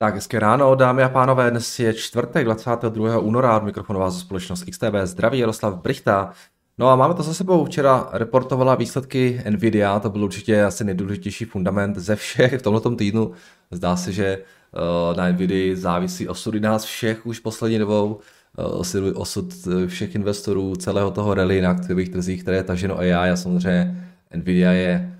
Tak, 0.00 0.14
hezké 0.14 0.38
ráno, 0.38 0.74
dámy 0.74 1.02
a 1.02 1.08
pánové, 1.08 1.50
dnes 1.50 1.78
je 1.78 1.94
čtvrtek 1.94 2.44
22. 2.44 3.18
února, 3.18 3.56
od 3.56 3.62
mikrofonu 3.62 4.00
vás 4.00 4.18
společnost 4.18 4.64
XTB, 4.70 4.94
zdraví 5.04 5.38
Jaroslav 5.38 5.74
Brichta. 5.74 6.32
No 6.78 6.88
a 6.88 6.96
máme 6.96 7.14
to 7.14 7.22
za 7.22 7.34
sebou, 7.34 7.64
včera 7.64 8.08
reportovala 8.12 8.74
výsledky 8.74 9.42
Nvidia, 9.50 10.00
to 10.00 10.10
byl 10.10 10.24
určitě 10.24 10.62
asi 10.62 10.84
nejdůležitější 10.84 11.44
fundament 11.44 11.96
ze 11.96 12.16
všech 12.16 12.58
v 12.58 12.62
tomto 12.62 12.96
týdnu. 12.96 13.32
Zdá 13.70 13.96
se, 13.96 14.12
že 14.12 14.38
uh, 14.38 15.16
na 15.16 15.28
Nvidia 15.28 15.76
závisí 15.76 16.28
osudy 16.28 16.60
nás 16.60 16.84
všech 16.84 17.26
už 17.26 17.40
poslední 17.40 17.78
dobou, 17.78 18.20
uh, 18.58 19.12
osud 19.14 19.54
všech 19.86 20.14
investorů, 20.14 20.76
celého 20.76 21.10
toho 21.10 21.34
rally 21.34 21.62
na 21.62 21.70
aktivních 21.70 22.08
trzích, 22.08 22.42
které 22.42 22.56
je 22.56 22.62
taženo 22.64 22.98
AI 22.98 23.12
a 23.12 23.36
samozřejmě 23.36 24.10
Nvidia 24.34 24.72
je 24.72 25.18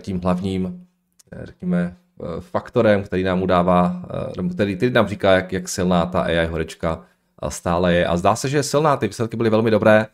tím 0.00 0.20
hlavním, 0.20 0.86
řekněme, 1.42 1.96
Eh, 1.96 2.05
faktorem, 2.40 3.02
který 3.02 3.22
nám 3.22 3.42
udává, 3.42 4.02
eh, 4.04 4.32
nebo 4.36 4.48
který, 4.48 4.76
který 4.76 4.92
nám 4.92 5.08
říká, 5.08 5.32
jak, 5.32 5.52
jak 5.52 5.68
silná 5.68 6.06
ta 6.06 6.20
AI 6.20 6.46
horečka 6.46 7.04
stále 7.48 7.94
je. 7.94 8.06
A 8.06 8.16
zdá 8.16 8.36
se, 8.36 8.48
že 8.48 8.56
je 8.56 8.62
silná, 8.62 8.96
ty 8.96 9.06
výsledky 9.06 9.36
byly 9.36 9.50
velmi 9.50 9.70
dobré 9.70 10.06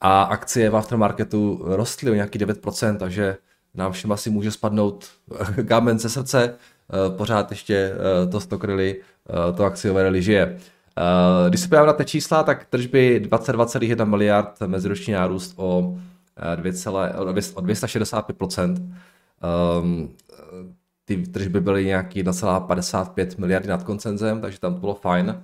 a 0.00 0.22
akcie 0.22 0.70
v 0.70 0.76
aftermarketu 0.76 1.62
rostly 1.64 2.10
o 2.10 2.14
nějaký 2.14 2.38
9%, 2.38 2.96
takže 2.96 3.36
nám 3.74 3.92
všem 3.92 4.12
asi 4.12 4.30
může 4.30 4.50
spadnout 4.50 5.06
kámen 5.68 5.98
ze 5.98 6.08
srdce, 6.08 6.54
eh, 6.54 7.16
pořád 7.16 7.50
ještě 7.50 7.92
to 8.30 8.40
stokryli, 8.40 9.00
to 9.56 9.64
akciové 9.64 10.02
rally 10.02 10.22
žije. 10.22 10.58
Když 11.48 11.60
se 11.60 11.68
podíváme 11.68 11.86
na 11.86 11.92
ty 11.92 12.04
čísla, 12.04 12.42
tak 12.42 12.64
tržby 12.64 13.20
22,1 13.24 14.04
miliard, 14.04 14.60
meziroční 14.66 15.12
nárůst 15.12 15.54
o, 15.56 15.94
2, 16.56 17.10
o 17.54 17.62
265%. 17.62 18.92
Ty 21.08 21.16
tržby 21.16 21.60
byly 21.60 21.84
nějaký 21.84 22.24
1,55 22.24 23.38
miliardy 23.38 23.68
nad 23.68 23.82
koncenzem, 23.82 24.40
takže 24.40 24.60
tam 24.60 24.74
to 24.74 24.80
bylo 24.80 24.94
fajn. 24.94 25.42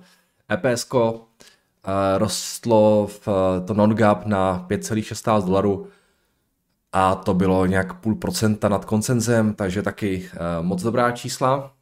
EPS 0.53 0.87
eh, 0.95 2.17
rostlo 2.17 3.07
v 3.07 3.27
to 3.65 3.73
non-gap 3.73 4.25
na 4.25 4.65
5,16 4.69 5.45
dolarů 5.45 5.87
a 6.91 7.15
to 7.15 7.33
bylo 7.33 7.65
nějak 7.65 7.93
půl 7.93 8.15
procenta 8.15 8.69
nad 8.69 8.85
koncenzem, 8.85 9.53
takže 9.53 9.81
taky 9.81 10.29
uh, 10.33 10.65
moc 10.65 10.83
dobrá 10.83 11.11
čísla. 11.11 11.73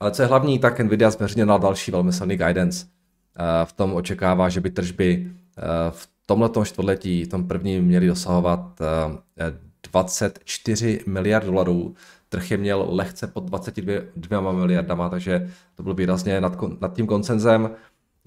Ale 0.00 0.10
co 0.10 0.22
je 0.22 0.28
hlavní, 0.28 0.58
tak 0.58 0.80
Nvidia 0.80 1.10
zveřejnila 1.10 1.58
další 1.58 1.90
velmi 1.90 2.12
silný 2.12 2.36
guidance. 2.36 2.86
V 3.64 3.72
tom 3.72 3.94
očekává, 3.94 4.48
že 4.48 4.60
by 4.60 4.70
tržby 4.70 5.32
v 5.90 6.08
tomhle 6.26 6.50
čtvrtletí, 6.64 7.24
v 7.24 7.28
tom 7.28 7.48
prvním, 7.48 7.84
měly 7.84 8.06
dosahovat 8.06 8.80
24 9.92 11.00
miliard 11.06 11.46
dolarů, 11.46 11.94
trh 12.34 12.50
je 12.50 12.56
měl 12.56 12.86
lehce 12.88 13.26
pod 13.26 13.44
22 13.44 14.52
miliardama, 14.52 15.08
takže 15.08 15.50
to 15.74 15.82
bylo 15.82 15.94
výrazně 15.94 16.40
nad, 16.40 16.56
nad 16.80 16.94
tím 16.94 17.06
koncenzem. 17.06 17.70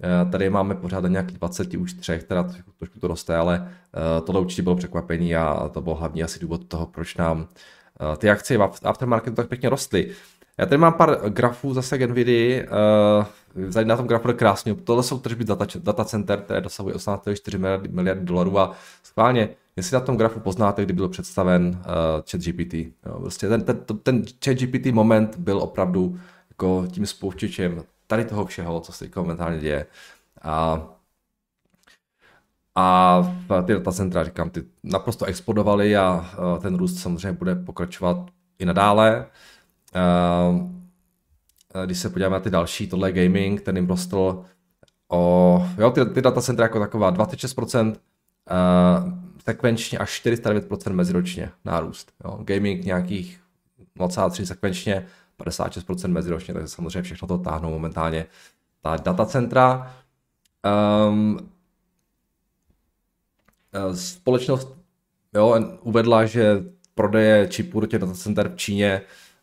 Eh, 0.03 0.31
tady 0.31 0.49
máme 0.49 0.75
pořád 0.75 1.03
nějaký 1.07 1.33
20 1.33 1.73
už 1.73 1.93
třech, 1.93 2.23
teda 2.23 2.43
trošku, 2.77 2.99
to 2.99 3.07
roste, 3.07 3.35
ale 3.35 3.67
eh, 3.67 4.21
tohle 4.21 4.41
určitě 4.41 4.61
bylo 4.61 4.75
překvapení 4.75 5.35
a 5.35 5.69
to 5.73 5.81
byl 5.81 5.93
hlavní 5.93 6.23
asi 6.23 6.39
důvod 6.39 6.67
toho, 6.67 6.85
proč 6.85 7.15
nám 7.15 7.47
eh, 8.13 8.17
ty 8.17 8.29
akcie 8.29 8.57
v 8.57 8.79
aftermarketu 8.83 9.35
tak 9.35 9.47
pěkně 9.47 9.69
rostly. 9.69 10.11
Já 10.57 10.65
tady 10.65 10.77
mám 10.77 10.93
pár 10.93 11.29
grafů 11.29 11.73
zase 11.73 11.97
k 11.97 12.09
NVIDII, 12.09 12.67
na 13.83 13.97
tom 13.97 14.07
grafu 14.07 14.27
je 14.27 14.33
krásně. 14.33 14.75
Tohle 14.75 15.03
jsou 15.03 15.19
tržby 15.19 15.43
data, 15.43 15.65
data 15.79 16.05
center, 16.05 16.41
které 16.41 16.61
dosahují 16.61 16.95
18,4 16.95 17.59
miliardy, 17.59 17.89
miliardy 17.89 18.25
dolarů 18.25 18.59
a 18.59 18.71
schválně 19.03 19.49
jestli 19.77 19.93
na 19.93 19.99
tom 19.99 20.17
grafu 20.17 20.39
poznáte, 20.39 20.85
kdy 20.85 20.93
byl 20.93 21.09
představen 21.09 21.67
uh, 21.67 21.83
ChatGPT. 22.31 22.73
Jo, 22.73 23.19
prostě 23.19 23.49
ten, 23.49 23.63
ten, 23.63 23.77
ten 24.03 24.23
ChatGPT 24.45 24.85
moment 24.85 25.37
byl 25.37 25.57
opravdu 25.57 26.19
jako 26.49 26.87
tím 26.91 27.05
spouštěčem 27.05 27.83
tady 28.07 28.25
toho 28.25 28.45
všeho, 28.45 28.79
co 28.79 28.91
se 28.91 29.09
momentálně 29.15 29.59
děje. 29.59 29.85
A, 30.41 30.87
a 32.75 33.23
ty 33.65 33.73
datacentra, 33.73 34.23
říkám, 34.23 34.49
ty 34.49 34.63
naprosto 34.83 35.25
explodovaly 35.25 35.97
a 35.97 36.25
uh, 36.39 36.61
ten 36.61 36.75
růst 36.75 36.99
samozřejmě 36.99 37.31
bude 37.31 37.55
pokračovat 37.55 38.17
i 38.59 38.65
nadále. 38.65 39.25
Uh, 39.95 41.85
když 41.85 41.99
se 41.99 42.09
podíváme 42.09 42.33
na 42.33 42.39
ty 42.39 42.49
další, 42.49 42.87
tohle 42.87 43.11
gaming, 43.11 43.61
ten 43.61 43.75
jim 43.75 43.87
rostl 43.87 44.43
o, 45.11 45.67
jo, 45.77 45.91
ty, 45.91 46.05
ty 46.05 46.21
datacentra 46.21 46.65
jako 46.65 46.79
taková 46.79 47.11
26%, 47.11 47.87
uh, 47.87 49.26
sekvenčně 49.49 49.97
až 49.97 50.25
409% 50.25 50.93
meziročně 50.93 51.51
nárůst. 51.65 52.11
Jo. 52.23 52.39
Gaming 52.43 52.85
nějakých 52.85 53.39
0,3 53.99 54.43
sekvenčně, 54.43 55.07
56% 55.39 56.07
meziročně, 56.07 56.53
takže 56.53 56.67
samozřejmě 56.67 57.01
všechno 57.01 57.27
to 57.27 57.37
táhnou 57.37 57.69
momentálně 57.69 58.25
ta 58.81 58.97
datacentra. 58.97 59.95
Um, 61.09 61.49
společnost 63.93 64.77
jo, 65.33 65.55
uvedla, 65.81 66.25
že 66.25 66.63
prodeje 66.95 67.47
čipů 67.47 67.79
do 67.79 67.87
těch 67.87 67.99
datacenter 68.01 68.49
v 68.49 68.55
Číně 68.55 69.01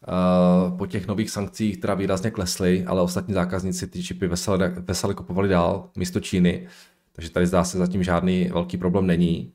uh, 0.08 0.78
po 0.78 0.86
těch 0.86 1.06
nových 1.06 1.30
sankcích 1.30 1.80
teda 1.80 1.94
výrazně 1.94 2.30
klesly, 2.30 2.84
ale 2.86 3.02
ostatní 3.02 3.34
zákazníci 3.34 3.86
ty 3.86 4.02
čipy 4.02 4.28
vesele, 4.28 4.68
vesele 4.68 5.14
kupovali 5.14 5.48
dál 5.48 5.90
místo 5.96 6.20
Číny. 6.20 6.68
Takže 7.12 7.30
tady 7.30 7.46
zdá 7.46 7.64
se 7.64 7.78
zatím 7.78 8.02
žádný 8.02 8.48
velký 8.52 8.76
problém 8.76 9.06
není. 9.06 9.53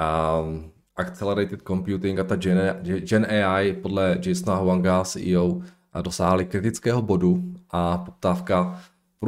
Um, 0.00 0.72
accelerated 0.96 1.62
Computing 1.62 2.18
a 2.18 2.24
ta 2.24 2.36
Gen, 2.36 2.58
Gen 2.82 3.26
AI 3.30 3.72
podle 3.72 4.18
Jasona 4.26 4.56
Huanga, 4.56 5.04
CEO, 5.04 5.62
dosáhly 6.02 6.44
kritického 6.44 7.02
bodu 7.02 7.42
a 7.70 7.98
poptávka 7.98 8.80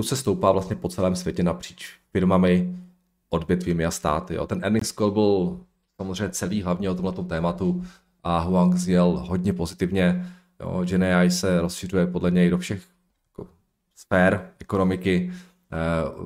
se 0.02 0.16
stoupá 0.16 0.52
vlastně 0.52 0.76
po 0.76 0.88
celém 0.88 1.16
světě 1.16 1.42
napříč 1.42 1.98
firmami, 2.12 2.76
odvětvími 3.28 3.84
a 3.86 3.90
státy. 3.90 4.34
Jo. 4.34 4.46
Ten 4.46 4.60
earnings 4.62 4.92
call 4.92 5.10
byl 5.10 5.60
samozřejmě 5.96 6.28
celý 6.28 6.62
hlavně 6.62 6.90
o 6.90 6.94
tomto 6.94 7.22
tématu 7.22 7.84
a 8.22 8.38
Huang 8.38 8.74
zjel 8.74 9.24
hodně 9.28 9.52
pozitivně. 9.52 10.26
Jo. 10.60 10.84
Gen 10.84 11.04
AI 11.04 11.30
se 11.30 11.60
rozšiřuje 11.60 12.06
podle 12.06 12.30
něj 12.30 12.50
do 12.50 12.58
všech 12.58 12.82
jako, 13.28 13.50
sfér 13.96 14.50
ekonomiky, 14.58 15.32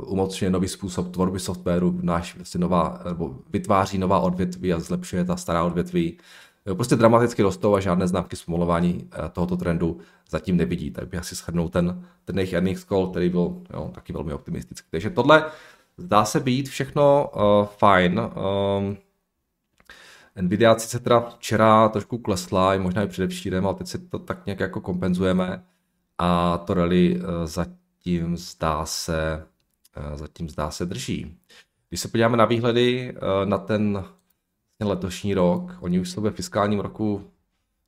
umocňuje 0.06 0.50
nový 0.50 0.68
způsob 0.68 1.12
tvorby 1.12 1.40
softwaru, 1.40 1.98
náš 2.02 2.36
vlastně 2.36 2.60
nová, 2.60 3.00
nebo 3.08 3.38
vytváří 3.50 3.98
nová 3.98 4.18
odvětví 4.18 4.72
a 4.72 4.80
zlepšuje 4.80 5.24
ta 5.24 5.36
stará 5.36 5.64
odvětví. 5.64 6.18
Prostě 6.74 6.96
dramaticky 6.96 7.42
rostou 7.42 7.74
a 7.74 7.80
žádné 7.80 8.08
známky 8.08 8.36
zpomalování 8.36 8.94
uh, 8.94 9.28
tohoto 9.28 9.56
trendu 9.56 9.98
zatím 10.30 10.56
nevidí. 10.56 10.90
Tak 10.90 11.08
bych 11.08 11.20
asi 11.20 11.34
shrnul 11.34 11.68
ten, 11.68 12.04
ten 12.24 12.38
jejich 12.38 12.52
earnings 12.52 12.84
call, 12.84 13.06
který 13.06 13.28
byl 13.28 13.62
jo, 13.74 13.90
taky 13.94 14.12
velmi 14.12 14.32
optimistický. 14.32 14.88
Takže 14.90 15.10
tohle 15.10 15.44
zdá 15.96 16.24
se 16.24 16.40
být 16.40 16.68
všechno 16.68 17.30
uh, 17.34 17.66
fajn. 17.66 18.20
Um, 18.20 18.96
Nvidia 20.40 20.78
sice 20.78 20.98
teda 20.98 21.20
včera 21.20 21.88
trošku 21.88 22.18
klesla, 22.18 22.76
možná 22.76 23.02
i 23.02 23.08
předevčírem, 23.08 23.66
ale 23.66 23.74
teď 23.74 23.86
si 23.86 23.98
to 23.98 24.18
tak 24.18 24.46
nějak 24.46 24.60
jako 24.60 24.80
kompenzujeme 24.80 25.64
a 26.18 26.58
to 26.58 26.74
rally 26.74 27.20
uh, 27.20 27.26
zatím 27.44 27.83
zatím 28.04 28.36
zdá 28.36 28.86
se, 28.86 29.46
eh, 29.96 30.18
zatím 30.18 30.48
zdá 30.48 30.70
se 30.70 30.86
drží. 30.86 31.36
Když 31.88 32.00
se 32.00 32.08
podíváme 32.08 32.36
na 32.36 32.44
výhledy 32.44 33.14
eh, 33.16 33.46
na 33.46 33.58
ten 33.58 34.04
letošní 34.80 35.34
rok, 35.34 35.76
oni 35.80 36.00
už 36.00 36.10
jsou 36.10 36.20
ve 36.20 36.30
fiskálním 36.30 36.80
roku, 36.80 37.30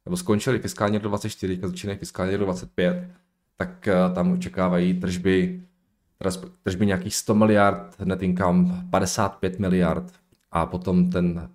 nebo 0.05 0.17
skončili 0.17 0.59
fiskální 0.59 0.99
rok 0.99 1.03
24, 1.03 1.61
začínají 1.63 1.99
fiskální 1.99 2.37
rok 2.37 2.45
25, 2.45 3.09
tak 3.57 3.89
eh, 3.89 3.95
tam 4.15 4.33
očekávají 4.33 5.01
tržby, 5.01 5.63
tržby 6.63 6.87
nějakých 6.87 7.17
100 7.17 7.35
miliard, 7.35 8.01
net 8.05 8.23
income 8.23 8.87
55 8.91 9.59
miliard 9.59 10.13
a 10.51 10.67
potom 10.67 11.11
ten 11.11 11.51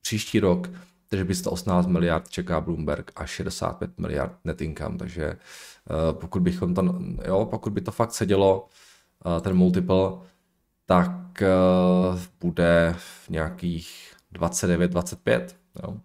příští 0.00 0.40
rok 0.40 0.70
tržby 1.08 1.34
118 1.34 1.86
miliard 1.86 2.28
čeká 2.28 2.60
Bloomberg 2.60 3.12
a 3.16 3.26
65 3.26 3.98
miliard 3.98 4.32
net 4.44 4.60
income, 4.60 4.98
takže 4.98 5.36
pokud 6.12 6.42
bychom 6.42 6.74
to, 6.74 6.94
jo, 7.26 7.46
pokud 7.50 7.72
by 7.72 7.80
to 7.80 7.92
fakt 7.92 8.12
sedělo, 8.12 8.68
uh, 9.26 9.40
ten 9.40 9.56
multiple, 9.56 10.10
tak 10.86 11.42
uh, 11.42 12.18
bude 12.40 12.94
v 12.96 13.28
nějakých 13.28 14.12
29-25, 14.34 15.46
jo. 15.82 15.96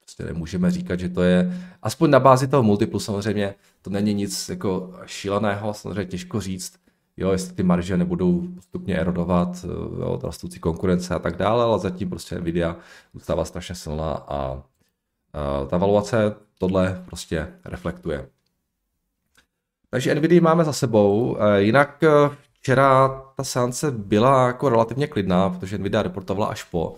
Prostě 0.00 0.24
nemůžeme 0.24 0.70
říkat, 0.70 1.00
že 1.00 1.08
to 1.08 1.22
je, 1.22 1.60
aspoň 1.82 2.10
na 2.10 2.20
bázi 2.20 2.48
toho 2.48 2.62
multiplu 2.62 3.00
samozřejmě, 3.00 3.54
to 3.82 3.90
není 3.90 4.14
nic 4.14 4.48
jako 4.48 4.94
šíleného, 5.06 5.74
samozřejmě 5.74 6.04
těžko 6.04 6.40
říct, 6.40 6.74
jo, 7.16 7.30
jestli 7.32 7.54
ty 7.54 7.62
marže 7.62 7.96
nebudou 7.96 8.48
postupně 8.54 8.98
erodovat 8.98 9.64
jo, 10.00 10.18
rostoucí 10.22 10.58
konkurence 10.58 11.14
a 11.14 11.18
tak 11.18 11.36
dále, 11.36 11.64
ale 11.64 11.78
zatím 11.78 12.10
prostě 12.10 12.40
Nvidia 12.40 12.76
zůstává 13.14 13.44
strašně 13.44 13.74
silná 13.74 14.12
a 14.12 14.62
ta 15.70 15.76
valuace 15.76 16.34
tohle 16.58 17.02
prostě 17.06 17.48
reflektuje. 17.64 18.28
Takže 19.90 20.14
Nvidia 20.14 20.42
máme 20.42 20.64
za 20.64 20.72
sebou, 20.72 21.36
jinak 21.56 22.02
e, 22.02 22.08
včera 22.60 23.08
ta 23.36 23.44
seance 23.44 23.90
byla 23.90 24.46
jako 24.46 24.68
relativně 24.68 25.06
klidná, 25.06 25.50
protože 25.50 25.78
Nvidia 25.78 26.02
reportovala 26.02 26.46
až 26.46 26.62
po. 26.62 26.96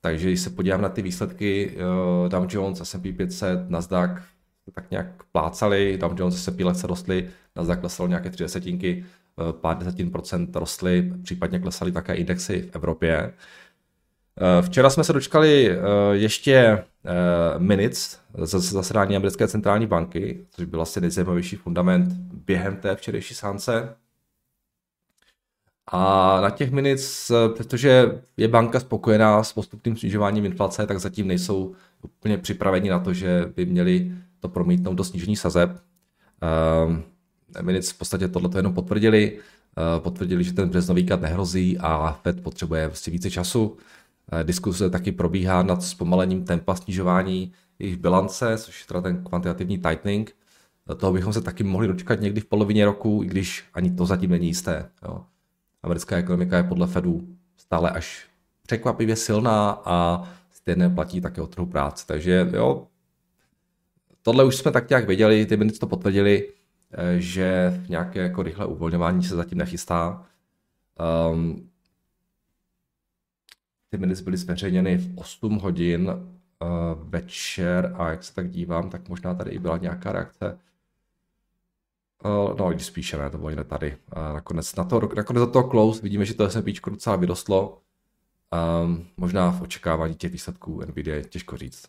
Takže 0.00 0.26
když 0.26 0.40
se 0.40 0.50
podívám 0.50 0.82
na 0.82 0.88
ty 0.88 1.02
výsledky 1.02 1.76
Dow 2.28 2.46
Jones, 2.48 2.80
S&P 2.80 3.12
500, 3.12 3.70
Nasdaq, 3.70 4.22
tak 4.72 4.90
nějak 4.90 5.06
plácali, 5.32 5.98
Dow 5.98 6.12
Jones 6.20 6.44
se 6.44 6.50
pílece 6.50 6.86
rostly, 6.86 7.30
na 7.56 7.76
klesalo 7.76 8.08
nějaké 8.08 8.30
tři 8.30 8.44
desetinky, 8.44 9.04
eh, 9.04 9.52
pár 9.52 9.78
desetin 9.78 10.10
procent 10.10 10.56
rostly, 10.56 11.12
případně 11.22 11.58
klesaly 11.58 11.92
také 11.92 12.14
indexy 12.14 12.62
v 12.62 12.76
Evropě. 12.76 13.32
Eh, 14.40 14.62
včera 14.62 14.90
jsme 14.90 15.04
se 15.04 15.12
dočkali 15.12 15.70
eh, 15.70 15.78
ještě 16.12 16.84
minutes 17.58 18.18
ze 18.42 18.60
zasedání 18.60 19.16
americké 19.16 19.48
centrální 19.48 19.86
banky, 19.86 20.46
což 20.50 20.64
byl 20.64 20.82
asi 20.82 21.00
nejzajímavější 21.00 21.56
fundament 21.56 22.12
během 22.46 22.76
té 22.76 22.96
včerejší 22.96 23.34
sánce. 23.34 23.96
A 25.86 26.40
na 26.40 26.50
těch 26.50 26.70
minutes, 26.70 27.32
protože 27.56 28.20
je 28.36 28.48
banka 28.48 28.80
spokojená 28.80 29.42
s 29.42 29.52
postupným 29.52 29.96
snižováním 29.96 30.44
inflace, 30.44 30.86
tak 30.86 30.98
zatím 30.98 31.28
nejsou 31.28 31.74
úplně 32.02 32.38
připraveni 32.38 32.90
na 32.90 32.98
to, 32.98 33.12
že 33.12 33.52
by 33.56 33.66
měli 33.66 34.12
to 34.40 34.48
promítnout 34.48 34.94
do 34.94 35.04
snížení 35.04 35.36
sazeb. 35.36 35.70
Uh, 35.70 36.96
minutes 37.62 37.90
v 37.90 37.98
podstatě 37.98 38.28
tohle 38.28 38.50
jenom 38.56 38.74
potvrdili. 38.74 39.38
Potvrdili, 39.98 40.44
že 40.44 40.52
ten 40.52 40.68
březnový 40.68 41.06
kat 41.06 41.20
nehrozí 41.20 41.78
a 41.78 42.18
Fed 42.22 42.42
potřebuje 42.42 42.88
prostě 42.88 43.10
více 43.10 43.30
času. 43.30 43.76
Uh, 44.32 44.40
diskuse 44.42 44.90
taky 44.90 45.12
probíhá 45.12 45.62
nad 45.62 45.82
zpomalením 45.82 46.44
tempa 46.44 46.74
snižování 46.74 47.52
jejich 47.78 47.96
bilance, 47.96 48.58
což 48.58 48.80
je 48.80 48.86
teda 48.86 49.00
ten 49.00 49.24
kvantitativní 49.24 49.78
tightening. 49.78 50.36
Toho 50.96 51.12
bychom 51.12 51.32
se 51.32 51.40
taky 51.40 51.64
mohli 51.64 51.88
dočkat 51.88 52.20
někdy 52.20 52.40
v 52.40 52.44
polovině 52.44 52.84
roku, 52.84 53.20
i 53.24 53.26
když 53.26 53.64
ani 53.74 53.90
to 53.90 54.06
zatím 54.06 54.30
není 54.30 54.46
jisté. 54.46 54.90
Jo 55.02 55.24
americká 55.84 56.16
ekonomika 56.16 56.56
je 56.56 56.62
podle 56.62 56.86
Fedu 56.86 57.28
stále 57.56 57.90
až 57.90 58.26
překvapivě 58.62 59.16
silná 59.16 59.82
a 59.84 60.28
stejně 60.50 60.88
platí 60.88 61.20
také 61.20 61.40
o 61.42 61.46
trhu 61.46 61.66
práce. 61.66 62.06
Takže 62.06 62.50
jo, 62.52 62.86
tohle 64.22 64.44
už 64.44 64.56
jsme 64.56 64.70
tak 64.70 64.90
nějak 64.90 65.06
věděli, 65.06 65.46
ty 65.46 65.56
minutes 65.56 65.78
to 65.78 65.86
potvrdili, 65.86 66.52
eh, 66.92 67.20
že 67.20 67.80
nějaké 67.88 68.20
jako 68.20 68.42
rychlé 68.42 68.66
uvolňování 68.66 69.22
se 69.22 69.36
zatím 69.36 69.58
nechystá. 69.58 70.26
Um, 71.32 71.68
ty 73.94 73.98
minutes 73.98 74.20
byly 74.20 74.36
zveřejněny 74.36 74.96
v 74.96 75.18
8 75.18 75.58
hodin 75.58 76.08
uh, 76.08 76.18
večer 77.08 77.94
a 77.98 78.10
jak 78.10 78.24
se 78.24 78.34
tak 78.34 78.50
dívám, 78.50 78.90
tak 78.90 79.08
možná 79.08 79.34
tady 79.34 79.50
i 79.50 79.58
byla 79.58 79.78
nějaká 79.78 80.12
reakce 80.12 80.58
Uh, 82.24 82.56
no, 82.58 82.70
když 82.70 82.86
spíše 82.86 83.16
ne, 83.18 83.30
to 83.30 83.38
bylo 83.38 83.50
jiné 83.50 83.64
tady. 83.64 83.96
Uh, 84.16 84.34
nakonec, 84.34 84.76
na 84.76 84.84
to, 84.84 85.00
nakonec 85.16 85.40
za 85.40 85.46
toho 85.46 85.70
close 85.70 86.02
vidíme, 86.02 86.24
že 86.24 86.34
to 86.34 86.50
S&P 86.50 86.72
docela 86.90 87.16
vyrostlo. 87.16 87.78
Um, 88.84 89.06
možná 89.16 89.50
v 89.50 89.62
očekávání 89.62 90.14
těch 90.14 90.32
výsledků 90.32 90.80
NVIDIA 90.80 91.16
je 91.16 91.24
těžko 91.24 91.56
říct. 91.56 91.84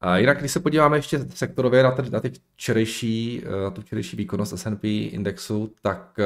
A 0.00 0.18
jinak, 0.18 0.38
když 0.38 0.52
se 0.52 0.60
podíváme 0.60 0.98
ještě 0.98 1.18
sektorově 1.18 1.82
na, 1.82 1.90
ten, 1.90 2.10
na, 2.10 2.20
ty 2.20 2.32
včerejší, 2.54 3.44
na 3.64 3.70
tu 3.70 3.82
včerejší 3.82 4.16
výkonnost 4.16 4.52
S&P 4.52 4.88
indexu, 4.88 5.74
tak 5.82 6.18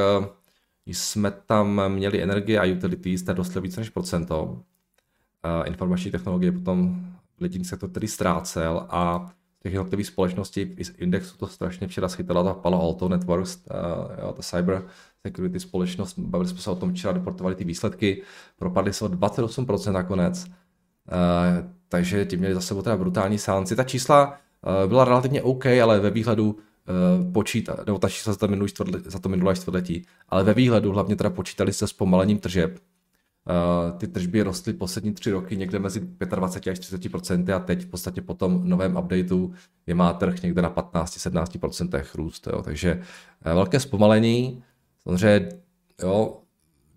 jsme 0.86 1.30
tam 1.46 1.82
měli 1.88 2.22
energie 2.22 2.60
a 2.60 2.76
utilities, 2.76 3.22
které 3.22 3.36
rostly 3.36 3.60
více 3.60 3.80
než 3.80 3.90
procento. 3.90 4.62
Informační 5.64 6.10
technologie 6.10 6.52
potom 6.52 7.06
jediný 7.40 7.64
sektor, 7.64 7.90
který 7.90 8.08
ztrácel 8.08 8.86
a 8.90 9.30
těch 9.62 9.72
jednotlivých 9.72 10.06
společností 10.06 10.64
v 10.64 11.02
indexu 11.02 11.36
to 11.38 11.46
strašně 11.46 11.88
včera 11.88 12.08
schytala 12.08 12.44
ta 12.44 12.54
Palo 12.54 12.80
Alto 12.82 13.08
Networks, 13.08 13.58
jo, 14.22 14.32
ta 14.32 14.42
cyber 14.42 14.82
security 15.26 15.60
společnost, 15.60 16.18
bavili 16.18 16.50
jsme 16.50 16.58
se 16.58 16.70
o 16.70 16.74
tom 16.74 16.92
včera, 16.92 17.12
deportovali 17.12 17.54
ty 17.54 17.64
výsledky, 17.64 18.22
propadly 18.58 18.92
se 18.92 19.04
o 19.04 19.08
28% 19.08 19.92
nakonec, 19.92 20.46
takže 21.88 22.24
ti 22.24 22.36
měli 22.36 22.54
za 22.54 22.60
sebou 22.60 22.82
teda 22.82 22.96
brutální 22.96 23.38
sánci. 23.38 23.76
Ta 23.76 23.84
čísla 23.84 24.38
byla 24.86 25.04
relativně 25.04 25.42
OK, 25.42 25.66
ale 25.66 26.00
ve 26.00 26.10
výhledu 26.10 26.58
uh, 26.88 27.32
počítat, 27.32 27.86
nebo 27.86 27.98
ta 27.98 28.08
čísla 28.08 28.32
za 28.32 28.38
to, 28.38 28.48
minulý 28.48 28.68
čtvrtletí, 28.68 29.10
za 29.10 29.18
to 29.18 29.28
minulé 29.28 29.56
čtvrtletí, 29.56 30.06
ale 30.28 30.44
ve 30.44 30.54
výhledu 30.54 30.92
hlavně 30.92 31.16
teda 31.16 31.30
počítali 31.30 31.72
se 31.72 31.86
zpomalením 31.86 32.38
tržeb, 32.38 32.78
Uh, 33.90 33.98
ty 33.98 34.06
tržby 34.06 34.42
rostly 34.42 34.72
poslední 34.72 35.14
tři 35.14 35.30
roky 35.30 35.56
někde 35.56 35.78
mezi 35.78 36.00
25 36.00 36.72
až 36.72 36.78
30 36.78 37.10
procenty 37.10 37.52
a 37.52 37.58
teď 37.58 37.82
v 37.82 37.86
podstatě 37.86 38.20
po 38.20 38.34
tom 38.34 38.68
novém 38.68 38.96
updateu 38.96 39.52
je 39.86 39.94
má 39.94 40.12
trh 40.12 40.42
někde 40.42 40.62
na 40.62 40.70
15-17 40.70 41.58
procentech 41.58 42.14
růst. 42.14 42.46
Jo. 42.46 42.62
Takže 42.62 42.94
uh, 42.94 43.52
velké 43.52 43.80
zpomalení, 43.80 44.62
samozřejmě 45.02 45.48
jo, 46.02 46.40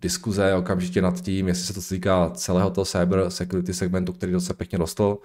diskuze 0.02 0.56
okamžitě 0.56 1.02
nad 1.02 1.22
tím, 1.22 1.48
jestli 1.48 1.66
se 1.66 1.74
to 1.74 1.96
týká 1.96 2.30
celého 2.30 2.70
toho 2.70 2.86
cyber 2.86 3.30
security 3.30 3.74
segmentu, 3.74 4.14
který 4.14 4.32
docela 4.32 4.58
pěkně 4.58 4.78
rostl 4.78 5.18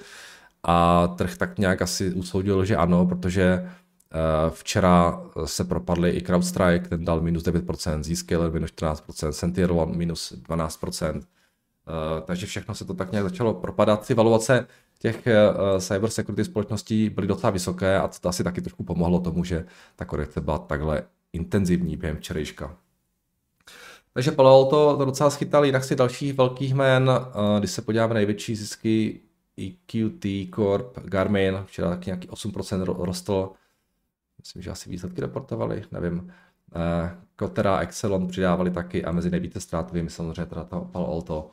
a 0.62 1.06
trh 1.08 1.36
tak 1.36 1.58
nějak 1.58 1.82
asi 1.82 2.14
usoudil, 2.14 2.64
že 2.64 2.76
ano, 2.76 3.06
protože 3.06 3.58
Eh, 3.58 3.81
včera 4.50 5.22
se 5.44 5.64
propadly 5.64 6.10
i 6.10 6.22
CrowdStrike, 6.22 6.88
ten 6.88 7.04
dal 7.04 7.20
minus 7.20 7.42
9%, 7.42 8.14
Zscaler 8.14 8.52
minus 8.52 8.70
14%, 8.70 9.28
Sentry 9.30 9.66
minus 9.86 10.32
12%. 10.32 11.22
Eh, 11.88 12.22
takže 12.24 12.46
všechno 12.46 12.74
se 12.74 12.84
to 12.84 12.94
tak 12.94 13.12
nějak 13.12 13.24
začalo 13.24 13.54
propadat. 13.54 14.06
Ty 14.06 14.14
valuace 14.14 14.66
těch 14.98 15.26
eh, 15.26 15.80
cyber 15.80 16.10
security 16.10 16.44
společností 16.44 17.10
byly 17.10 17.26
docela 17.26 17.50
vysoké 17.50 17.98
a 17.98 18.08
to 18.08 18.28
asi 18.28 18.44
taky 18.44 18.60
trošku 18.60 18.84
pomohlo 18.84 19.20
tomu, 19.20 19.44
že 19.44 19.66
ta 19.96 20.04
korekce 20.04 20.40
byla 20.40 20.58
takhle 20.58 21.02
intenzivní 21.32 21.96
během 21.96 22.16
včerejška. 22.16 22.76
Takže 24.14 24.30
Palo 24.30 24.50
Alto 24.50 24.96
to 24.96 25.04
docela 25.04 25.30
schytal, 25.30 25.64
jinak 25.64 25.84
si 25.84 25.96
dalších 25.96 26.34
velkých 26.34 26.74
jmen, 26.74 27.10
když 27.58 27.70
se 27.70 27.82
podíváme 27.82 28.14
největší 28.14 28.56
zisky, 28.56 29.20
EQT 29.56 30.54
Corp, 30.54 30.98
Garmin, 31.04 31.58
včera 31.66 31.90
taky 31.90 32.06
nějaký 32.06 32.28
8% 32.28 33.04
rostl, 33.04 33.50
myslím, 34.42 34.62
že 34.62 34.70
asi 34.70 34.90
výsledky 34.90 35.20
reportovali, 35.20 35.84
nevím. 35.92 36.32
Kotera, 37.36 37.78
eh, 37.78 37.82
Excelon 37.82 38.28
přidávali 38.28 38.70
taky 38.70 39.04
a 39.04 39.12
mezi 39.12 39.30
nejvíce 39.30 39.60
ztrátovými 39.60 40.10
samozřejmě 40.10 40.46
teda 40.46 40.64
to 40.64 40.88
Palo 40.92 41.08
Alto, 41.08 41.50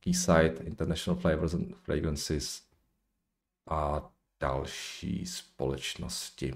Keysight, 0.00 0.60
International 0.64 1.20
Flavors 1.20 1.54
and 1.54 1.74
Fragrances 1.82 2.62
a 3.68 4.10
další 4.40 5.26
společnosti. 5.26 6.54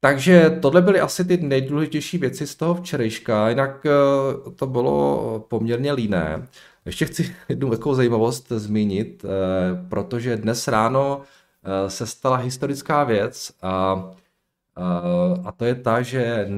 Takže 0.00 0.58
tohle 0.62 0.82
byly 0.82 1.00
asi 1.00 1.24
ty 1.24 1.36
nejdůležitější 1.36 2.18
věci 2.18 2.46
z 2.46 2.54
toho 2.54 2.74
včerejška, 2.74 3.48
jinak 3.48 3.86
eh, 3.86 4.50
to 4.50 4.66
bylo 4.66 5.40
poměrně 5.48 5.92
líné. 5.92 6.48
Ještě 6.84 7.06
chci 7.06 7.36
jednu 7.48 7.70
takovou 7.70 7.94
zajímavost 7.94 8.48
zmínit, 8.48 9.24
eh, 9.24 9.88
protože 9.88 10.36
dnes 10.36 10.68
ráno 10.68 11.22
se 11.88 12.06
stala 12.06 12.36
historická 12.36 13.04
věc 13.04 13.52
a 13.62 14.04
Eh, 14.12 14.27
a 15.44 15.52
to 15.52 15.64
je 15.64 15.74
ta, 15.74 16.02
že 16.02 16.48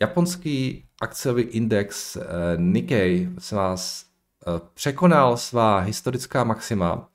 japonský 0.00 0.84
akciový 1.00 1.42
index 1.42 2.16
eh, 2.16 2.22
Nikkei 2.56 3.28
se 3.38 3.56
vás 3.56 4.04
eh, 4.46 4.60
překonal 4.74 5.36
svá 5.36 5.78
historická 5.78 6.44
maxima, 6.44 7.08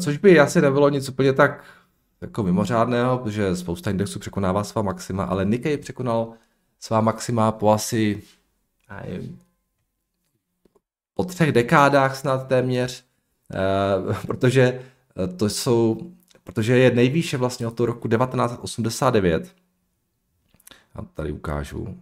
což 0.00 0.16
by 0.16 0.40
asi 0.40 0.60
nebylo 0.60 0.88
nic 0.88 1.08
úplně 1.08 1.32
tak 1.32 1.64
jako 2.20 2.42
mimořádného, 2.42 3.18
protože 3.18 3.56
spousta 3.56 3.90
indexů 3.90 4.18
překonává 4.18 4.64
svá 4.64 4.82
maxima, 4.82 5.24
ale 5.24 5.44
Nikkei 5.44 5.76
překonal 5.76 6.32
svá 6.80 7.00
maxima 7.00 7.52
po 7.52 7.70
asi 7.70 8.22
po 11.14 11.24
třech 11.24 11.52
dekádách 11.52 12.16
snad 12.16 12.48
téměř, 12.48 13.04
protože 14.26 14.80
to 15.36 15.48
jsou 15.48 16.12
protože 16.44 16.78
je 16.78 16.90
nejvýše 16.90 17.36
vlastně 17.36 17.66
od 17.66 17.76
toho 17.76 17.86
roku 17.86 18.08
1989. 18.08 19.54
A 20.94 21.02
tady 21.02 21.32
ukážu. 21.32 22.00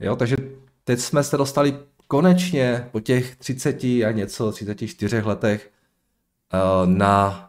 Jo, 0.00 0.16
takže 0.16 0.36
teď 0.84 0.98
jsme 0.98 1.24
se 1.24 1.36
dostali 1.36 1.78
konečně 2.06 2.88
po 2.92 3.00
těch 3.00 3.36
30 3.36 3.84
a 3.84 4.12
něco, 4.12 4.52
34 4.52 5.20
letech 5.20 5.72
eh, 6.52 6.86
na 6.86 7.42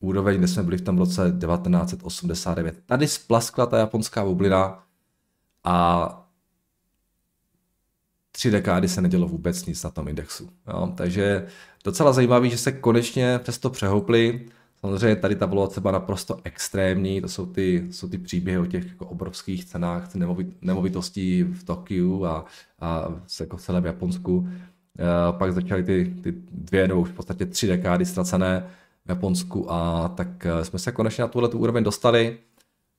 úroveň, 0.00 0.38
kde 0.38 0.48
jsme 0.48 0.62
byli 0.62 0.76
v 0.76 0.84
tom 0.84 0.98
roce 0.98 1.22
1989. 1.22 2.82
Tady 2.86 3.08
splaskla 3.08 3.66
ta 3.66 3.78
japonská 3.78 4.24
bublina 4.24 4.86
a 5.64 6.25
tři 8.36 8.50
dekády 8.50 8.88
se 8.88 9.00
nedělo 9.00 9.28
vůbec 9.28 9.66
nic 9.66 9.82
na 9.82 9.90
tom 9.90 10.08
indexu. 10.08 10.50
Jo? 10.68 10.92
Takže 10.96 11.46
docela 11.84 12.12
zajímavý, 12.12 12.50
že 12.50 12.58
se 12.58 12.72
konečně 12.72 13.38
přesto 13.38 13.70
přehoupli. 13.70 14.48
Samozřejmě 14.80 15.16
tady 15.16 15.36
ta 15.36 15.46
valuace 15.46 15.80
byla 15.80 15.92
naprosto 15.92 16.38
extrémní, 16.44 17.20
to 17.20 17.28
jsou 17.28 17.46
ty, 17.46 17.86
jsou 17.90 18.08
ty 18.08 18.18
příběhy 18.18 18.58
o 18.58 18.66
těch 18.66 18.88
jako 18.88 19.06
obrovských 19.06 19.64
cenách 19.64 20.14
nemovitostí 20.60 21.42
v 21.42 21.64
Tokiu 21.64 22.24
a, 22.24 22.44
a 22.80 23.08
jako 23.40 23.56
v 23.56 23.62
celém 23.62 23.84
Japonsku. 23.84 24.48
A 25.28 25.32
pak 25.32 25.52
začaly 25.52 25.82
ty, 25.82 26.14
ty 26.22 26.32
dvě 26.52 26.88
nebo 26.88 27.04
v 27.04 27.12
podstatě 27.12 27.46
tři 27.46 27.66
dekády 27.66 28.06
ztracené 28.06 28.66
v 29.06 29.08
Japonsku 29.08 29.72
a 29.72 30.08
tak 30.08 30.46
eh, 30.46 30.64
jsme 30.64 30.78
se 30.78 30.92
konečně 30.92 31.22
na 31.22 31.28
tuhle 31.28 31.48
úroveň 31.48 31.84
dostali. 31.84 32.38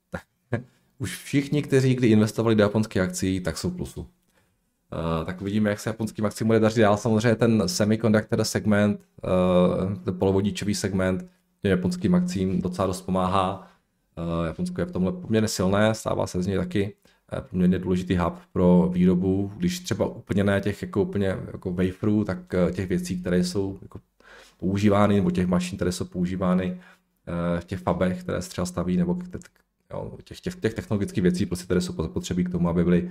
Tak 0.10 0.22
už 0.98 1.18
všichni, 1.18 1.62
kteří 1.62 1.96
kdy 1.96 2.08
investovali 2.08 2.56
do 2.56 2.64
japonských 2.64 3.02
akcí, 3.02 3.40
tak 3.40 3.58
jsou 3.58 3.72
plusu. 3.72 4.08
Uh, 4.94 5.26
tak 5.26 5.42
uvidíme, 5.42 5.70
jak 5.70 5.80
se 5.80 5.90
japonským 5.90 6.26
akcím 6.26 6.48
bude 6.48 6.60
dařit 6.60 6.82
dál. 6.82 6.98
Samozřejmě 6.98 7.36
ten 7.36 7.64
semiconductor 7.66 8.44
segment, 8.44 9.00
uh, 9.24 9.96
ten 9.96 10.20
polovodičový 10.20 10.76
segment, 10.76 11.26
těm 11.62 11.72
japonským 11.72 12.16
akcím 12.16 12.62
docela 12.62 12.88
dost 12.88 13.02
pomáhá. 13.02 13.72
Uh, 14.18 14.46
Japonsko 14.48 14.82
je 14.82 14.86
v 14.86 14.92
tomhle 14.92 15.12
poměrně 15.12 15.48
silné, 15.48 15.94
stává 15.94 16.28
se 16.28 16.44
z 16.44 16.48
něj 16.48 16.58
taky 16.58 16.96
poměrně 17.50 17.80
důležitý 17.80 18.18
hub 18.18 18.34
pro 18.54 18.90
výrobu, 18.94 19.52
když 19.58 19.80
třeba 19.80 20.06
úplně 20.06 20.44
ne 20.44 20.62
těch 20.62 20.82
jako 20.82 21.02
úplně 21.02 21.38
jako 21.52 21.74
waferů, 21.74 22.24
tak 22.24 22.38
těch 22.72 22.90
věcí, 22.90 23.22
které 23.22 23.44
jsou 23.44 23.80
jako 23.82 24.00
používány, 24.58 25.16
nebo 25.16 25.32
těch 25.32 25.48
mašin, 25.48 25.78
které 25.78 25.92
jsou 25.92 26.06
používány 26.06 26.82
v 27.60 27.66
těch 27.66 27.80
fabech, 27.80 28.24
které 28.24 28.42
se 28.42 28.50
třeba 28.50 28.66
staví, 28.66 28.98
nebo 28.98 29.18
jo, 29.94 30.18
těch, 30.24 30.40
těch, 30.40 30.56
těch 30.56 30.74
technologických 30.74 31.24
věcí, 31.24 31.46
prostě, 31.46 31.66
které 31.66 31.82
jsou 31.82 31.94
potřebí 31.94 32.44
k 32.44 32.50
tomu, 32.50 32.70
aby 32.70 32.84
byly 32.84 33.10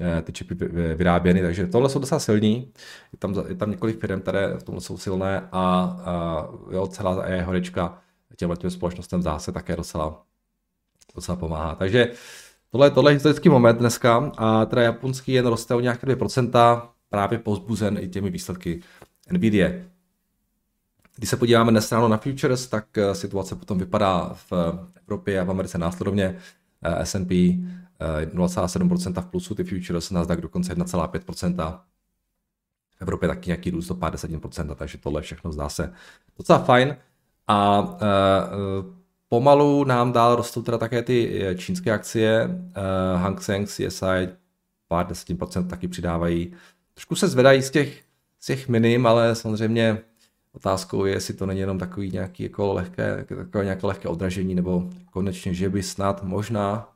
Eh, 0.00 0.22
ty 0.22 0.32
čipy 0.32 0.54
vyráběny, 0.94 1.42
takže 1.42 1.66
tohle 1.66 1.88
jsou 1.88 1.98
docela 1.98 2.18
silní. 2.18 2.72
Je 3.12 3.18
tam, 3.18 3.34
je 3.48 3.54
tam 3.54 3.70
několik 3.70 4.00
firm, 4.00 4.20
které 4.20 4.54
v 4.58 4.62
tomhle 4.62 4.80
jsou 4.80 4.98
silné 4.98 5.48
a, 5.52 5.52
a 6.04 6.46
jo, 6.70 6.86
celá 6.86 7.26
je 7.28 7.42
horečka 7.42 7.98
těmhle 8.36 8.56
těm 8.56 8.70
společnostem 8.70 9.20
zdá 9.20 9.38
se 9.38 9.52
také 9.52 9.76
docela, 9.76 10.22
docela 11.14 11.36
pomáhá. 11.36 11.74
Takže 11.74 12.12
tohle, 12.70 12.90
tohle 12.90 13.10
je 13.10 13.14
historický 13.14 13.48
moment 13.48 13.78
dneska 13.78 14.32
a 14.36 14.64
teda 14.64 14.82
japonský 14.82 15.32
jen 15.32 15.46
roste 15.46 15.74
o 15.74 15.80
nějaké 15.80 16.06
2%, 16.06 16.88
právě 17.08 17.38
pozbuzen 17.38 17.98
i 18.00 18.08
těmi 18.08 18.30
výsledky 18.30 18.82
NVIDIA. 19.30 19.68
Když 21.16 21.30
se 21.30 21.36
podíváme 21.36 21.70
dnes 21.70 21.92
ráno 21.92 22.08
na 22.08 22.16
futures, 22.16 22.66
tak 22.66 22.98
eh, 22.98 23.14
situace 23.14 23.56
potom 23.56 23.78
vypadá 23.78 24.34
v 24.34 24.52
Evropě 25.02 25.40
a 25.40 25.44
v 25.44 25.50
Americe 25.50 25.78
následovně. 25.78 26.36
Eh, 26.82 27.06
S&P 27.06 27.60
0,7% 28.34 29.22
v 29.22 29.26
plusu, 29.26 29.54
ty 29.54 29.64
futures, 29.64 30.10
Nasdaq 30.10 30.40
dokonce 30.40 30.74
1,5%. 30.74 31.80
V 32.98 33.02
Evropě 33.02 33.28
taky 33.28 33.48
nějaký 33.48 33.70
růst 33.70 33.88
do 33.88 33.94
50%, 33.94 34.74
takže 34.74 34.98
tohle 34.98 35.22
všechno 35.22 35.52
zdá 35.52 35.68
se 35.68 35.92
docela 36.38 36.58
fajn. 36.58 36.96
A 37.48 37.82
pomalu 39.28 39.84
nám 39.84 40.12
dál 40.12 40.36
rostou 40.36 40.62
teda 40.62 40.78
také 40.78 41.02
ty 41.02 41.42
čínské 41.56 41.92
akcie. 41.92 42.48
Hang 43.16 43.42
Seng, 43.42 43.68
CSI 43.68 44.28
pár 44.88 45.06
procent 45.38 45.68
taky 45.68 45.88
přidávají. 45.88 46.52
Trošku 46.94 47.14
se 47.14 47.28
zvedají 47.28 47.62
z 47.62 47.70
těch, 47.70 48.02
z 48.40 48.46
těch 48.46 48.68
minim, 48.68 49.06
ale 49.06 49.34
samozřejmě 49.34 49.98
otázkou 50.56 51.04
je, 51.04 51.12
jestli 51.12 51.34
to 51.34 51.46
není 51.46 51.60
jenom 51.60 51.78
takový 51.78 52.10
nějaký 52.10 52.42
jako 52.42 52.72
lehké, 52.72 53.24
takové 53.28 53.64
nějaké 53.64 53.86
lehké 53.86 54.08
odražení, 54.08 54.54
nebo 54.54 54.90
konečně, 55.10 55.54
že 55.54 55.68
by 55.68 55.82
snad 55.82 56.22
možná 56.22 56.88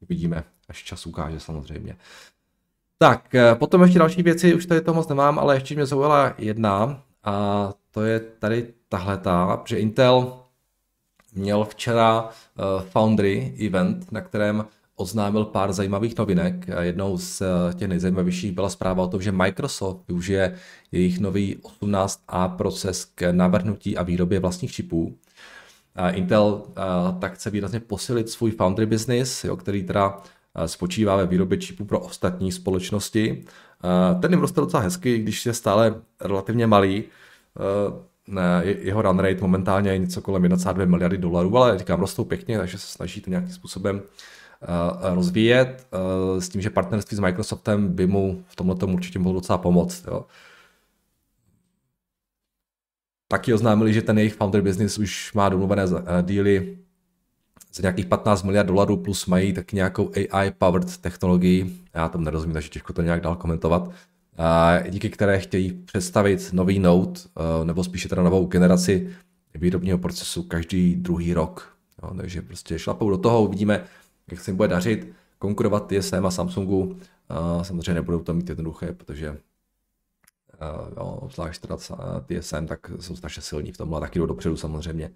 Uvidíme, 0.00 0.44
až 0.68 0.82
čas 0.82 1.06
ukáže 1.06 1.40
samozřejmě. 1.40 1.96
Tak, 2.98 3.34
eh, 3.34 3.54
potom 3.54 3.82
ještě 3.82 3.98
další 3.98 4.22
věci, 4.22 4.54
už 4.54 4.66
tady 4.66 4.80
to 4.80 4.94
moc 4.94 5.08
nemám, 5.08 5.38
ale 5.38 5.56
ještě 5.56 5.74
mě 5.74 5.86
zaujala 5.86 6.34
jedna 6.38 7.02
a 7.24 7.68
to 7.90 8.02
je 8.02 8.20
tady 8.20 8.74
tahle 8.88 9.18
ta, 9.18 9.62
že 9.64 9.78
Intel 9.78 10.38
měl 11.34 11.64
včera 11.64 12.22
uh, 12.22 12.82
Foundry 12.82 13.54
event, 13.66 14.12
na 14.12 14.20
kterém 14.20 14.66
oznámil 14.98 15.44
pár 15.44 15.72
zajímavých 15.72 16.18
novinek. 16.18 16.66
Jednou 16.80 17.18
z 17.18 17.40
eh, 17.40 17.74
těch 17.74 17.88
nejzajímavějších 17.88 18.52
byla 18.52 18.68
zpráva 18.68 19.04
o 19.04 19.08
tom, 19.08 19.22
že 19.22 19.32
Microsoft 19.32 20.08
využije 20.08 20.54
jejich 20.92 21.20
nový 21.20 21.56
18A 21.56 22.56
proces 22.56 23.04
k 23.04 23.32
navrhnutí 23.32 23.96
a 23.96 24.02
výrobě 24.02 24.40
vlastních 24.40 24.72
čipů. 24.72 25.18
Intel 26.10 26.62
tak 27.18 27.34
chce 27.34 27.50
výrazně 27.50 27.80
posilit 27.80 28.28
svůj 28.28 28.50
foundry 28.50 28.86
business, 28.86 29.44
jo, 29.44 29.56
který 29.56 29.82
teda 29.82 30.22
spočívá 30.66 31.16
ve 31.16 31.26
výrobě 31.26 31.58
čipů 31.58 31.84
pro 31.84 32.00
ostatní 32.00 32.52
společnosti. 32.52 33.44
Ten 34.20 34.30
jim 34.30 34.40
roste 34.40 34.60
docela 34.60 34.82
hezky, 34.82 35.18
když 35.18 35.46
je 35.46 35.54
stále 35.54 35.94
relativně 36.20 36.66
malý. 36.66 37.04
Jeho 38.62 39.02
run 39.02 39.18
rate 39.18 39.40
momentálně 39.40 39.90
je 39.90 39.98
něco 39.98 40.22
kolem 40.22 40.42
1,2 40.42 40.86
miliardy 40.86 41.18
dolarů, 41.18 41.56
ale 41.56 41.78
říkám, 41.78 42.00
rostou 42.00 42.24
pěkně, 42.24 42.58
takže 42.58 42.78
se 42.78 42.86
snaží 42.86 43.20
to 43.20 43.30
nějakým 43.30 43.52
způsobem 43.52 44.02
rozvíjet 45.14 45.86
s 46.38 46.48
tím, 46.48 46.60
že 46.60 46.70
partnerství 46.70 47.16
s 47.16 47.20
Microsoftem 47.20 47.88
by 47.88 48.06
mu 48.06 48.44
v 48.48 48.56
tomhle 48.56 48.76
určitě 48.92 49.18
mohlo 49.18 49.40
docela 49.40 49.58
pomoct. 49.58 50.04
Jo 50.06 50.24
taky 53.28 53.54
oznámili, 53.54 53.92
že 53.92 54.02
ten 54.02 54.18
jejich 54.18 54.34
founder 54.34 54.60
business 54.60 54.98
už 54.98 55.32
má 55.32 55.48
domluvené 55.48 55.82
eh, 55.82 56.22
díly 56.22 56.78
za 57.74 57.82
nějakých 57.82 58.06
15 58.06 58.42
miliard 58.42 58.66
dolarů 58.66 58.96
plus 58.96 59.26
mají 59.26 59.52
taky 59.52 59.76
nějakou 59.76 60.08
AI-powered 60.08 61.00
technologii. 61.00 61.76
Já 61.94 62.08
tam 62.08 62.24
nerozumím, 62.24 62.54
takže 62.54 62.68
těžko 62.68 62.92
to 62.92 63.02
nějak 63.02 63.20
dál 63.20 63.36
komentovat. 63.36 63.90
díky 64.90 65.10
které 65.10 65.38
chtějí 65.40 65.72
představit 65.72 66.50
nový 66.52 66.78
Note, 66.78 67.20
eh, 67.20 67.64
nebo 67.64 67.84
spíše 67.84 68.08
teda 68.08 68.22
novou 68.22 68.46
generaci 68.46 69.10
výrobního 69.54 69.98
procesu 69.98 70.42
každý 70.42 70.94
druhý 70.94 71.34
rok. 71.34 71.76
Jo, 72.02 72.14
takže 72.16 72.42
prostě 72.42 72.78
šlapou 72.78 73.10
do 73.10 73.18
toho, 73.18 73.42
uvidíme, 73.42 73.84
jak 74.30 74.40
se 74.40 74.50
jim 74.50 74.56
bude 74.56 74.68
dařit 74.68 75.12
konkurovat 75.38 75.92
TSM 75.92 76.26
a 76.26 76.30
Samsungu. 76.30 76.96
Samozřejmě 77.62 77.94
nebudou 77.94 78.22
to 78.22 78.34
mít 78.34 78.48
jednoduché, 78.48 78.92
protože 78.92 79.38
Uh, 80.62 80.92
jo, 80.96 81.28
zvlášť 81.34 81.62
teda 81.62 81.76
TSM, 82.26 82.66
tak 82.66 82.90
jsou 83.00 83.16
strašně 83.16 83.42
silní 83.42 83.72
v 83.72 83.76
tomhle, 83.76 84.00
taky 84.00 84.18
jdou 84.18 84.26
dopředu 84.26 84.56
samozřejmě. 84.56 85.10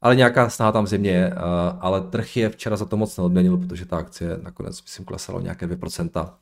Ale 0.00 0.16
nějaká 0.16 0.50
snaha 0.50 0.72
tam 0.72 0.86
země 0.86 1.10
je, 1.10 1.34
ale 1.80 2.00
trh 2.00 2.36
je 2.36 2.48
včera 2.48 2.76
za 2.76 2.84
to 2.84 2.96
moc 2.96 3.16
neodměnil, 3.16 3.56
protože 3.56 3.86
ta 3.86 3.96
akcie 3.96 4.38
nakonec, 4.42 4.82
myslím, 4.82 5.06
klesala 5.06 5.40
nějaké 5.40 5.66
2%. 5.66 6.32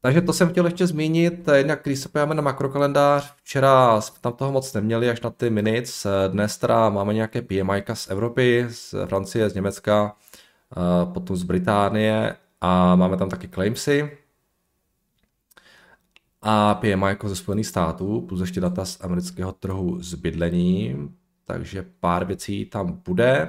Takže 0.00 0.20
to 0.20 0.32
jsem 0.32 0.48
chtěl 0.48 0.64
ještě 0.64 0.86
zmínit, 0.86 1.48
jinak 1.56 1.80
když 1.84 1.98
se 1.98 2.08
podíváme 2.08 2.34
na 2.34 2.42
makrokalendář, 2.42 3.34
včera 3.36 4.00
jsme 4.00 4.18
tam 4.20 4.32
toho 4.32 4.52
moc 4.52 4.72
neměli 4.72 5.10
až 5.10 5.20
na 5.20 5.30
ty 5.30 5.50
minutes, 5.50 6.06
dnes 6.28 6.58
teda 6.58 6.88
máme 6.88 7.14
nějaké 7.14 7.42
PMI 7.42 7.82
z 7.94 8.10
Evropy, 8.10 8.66
z 8.70 8.94
Francie, 9.06 9.50
z 9.50 9.54
Německa, 9.54 10.16
potom 11.12 11.36
z 11.36 11.42
Británie 11.42 12.36
a 12.60 12.96
máme 12.96 13.16
tam 13.16 13.28
taky 13.28 13.48
claimsy, 13.48 14.18
a 16.46 16.74
PMI 16.74 17.06
jako 17.06 17.28
ze 17.28 17.36
Spojených 17.36 17.66
států, 17.66 18.20
plus 18.20 18.40
ještě 18.40 18.60
data 18.60 18.84
z 18.84 19.04
amerického 19.04 19.52
trhu 19.52 20.02
s 20.02 20.14
bydlením, 20.14 21.16
takže 21.44 21.86
pár 22.00 22.24
věcí 22.24 22.64
tam 22.64 23.02
bude. 23.04 23.48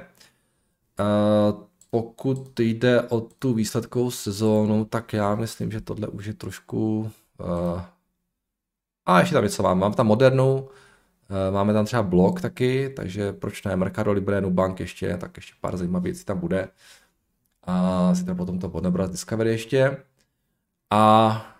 Uh, 1.00 1.60
pokud 1.90 2.60
jde 2.60 3.02
o 3.02 3.20
tu 3.20 3.54
výsledkovou 3.54 4.10
sezónu, 4.10 4.84
tak 4.84 5.12
já 5.12 5.34
myslím, 5.34 5.72
že 5.72 5.80
tohle 5.80 6.08
už 6.08 6.26
je 6.26 6.34
trošku... 6.34 7.10
Uh, 7.40 7.82
a 9.06 9.20
ještě 9.20 9.34
tam 9.34 9.44
něco 9.44 9.62
mám. 9.62 9.78
Mám 9.78 9.94
tam 9.94 10.06
Modernu, 10.06 10.56
uh, 10.58 10.68
máme 11.50 11.72
tam 11.72 11.84
třeba 11.84 12.02
blog 12.02 12.40
taky, 12.40 12.92
takže 12.96 13.32
proč 13.32 13.64
ne, 13.64 13.76
Mercado 13.76 14.12
Libre, 14.12 14.40
Nubank 14.40 14.80
ještě, 14.80 15.16
tak 15.16 15.36
ještě 15.36 15.54
pár 15.60 15.76
zajímavých 15.76 16.04
věcí 16.12 16.24
tam 16.24 16.38
bude. 16.38 16.68
A 17.66 18.12
tam 18.26 18.36
potom 18.36 18.58
to 18.58 18.68
podnebrat 18.68 19.10
Discovery 19.10 19.50
ještě. 19.50 19.96
A 20.90 21.56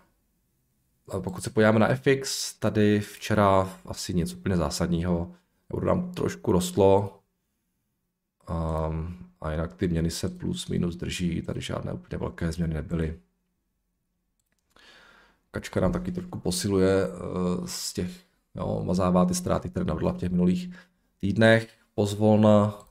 pokud 1.23 1.43
se 1.43 1.49
podíváme 1.49 1.79
na 1.79 1.95
FX, 1.95 2.53
tady 2.53 2.99
včera 2.99 3.79
asi 3.85 4.13
něco 4.13 4.35
úplně 4.35 4.57
zásadního. 4.57 5.31
Euro 5.73 5.87
nám 5.87 6.11
trošku 6.11 6.51
rostlo 6.51 7.19
um, 8.49 9.17
a 9.41 9.51
jinak 9.51 9.73
ty 9.73 9.87
měny 9.87 10.11
se 10.11 10.29
plus 10.29 10.67
minus 10.67 10.95
drží, 10.95 11.41
tady 11.41 11.61
žádné 11.61 11.93
úplně 11.93 12.17
velké 12.17 12.51
změny 12.51 12.73
nebyly. 12.73 13.19
Kačka 15.51 15.79
nám 15.79 15.91
taky 15.91 16.11
trošku 16.11 16.39
posiluje 16.39 17.07
uh, 17.07 17.65
z 17.65 17.93
těch, 17.93 18.11
jo, 18.55 18.83
mazává 18.85 19.25
ty 19.25 19.35
ztráty, 19.35 19.69
které 19.69 19.85
navrhla 19.85 20.13
v 20.13 20.17
těch 20.17 20.29
minulých 20.29 20.75
týdnech. 21.19 21.69
Pozvolna 21.95 22.86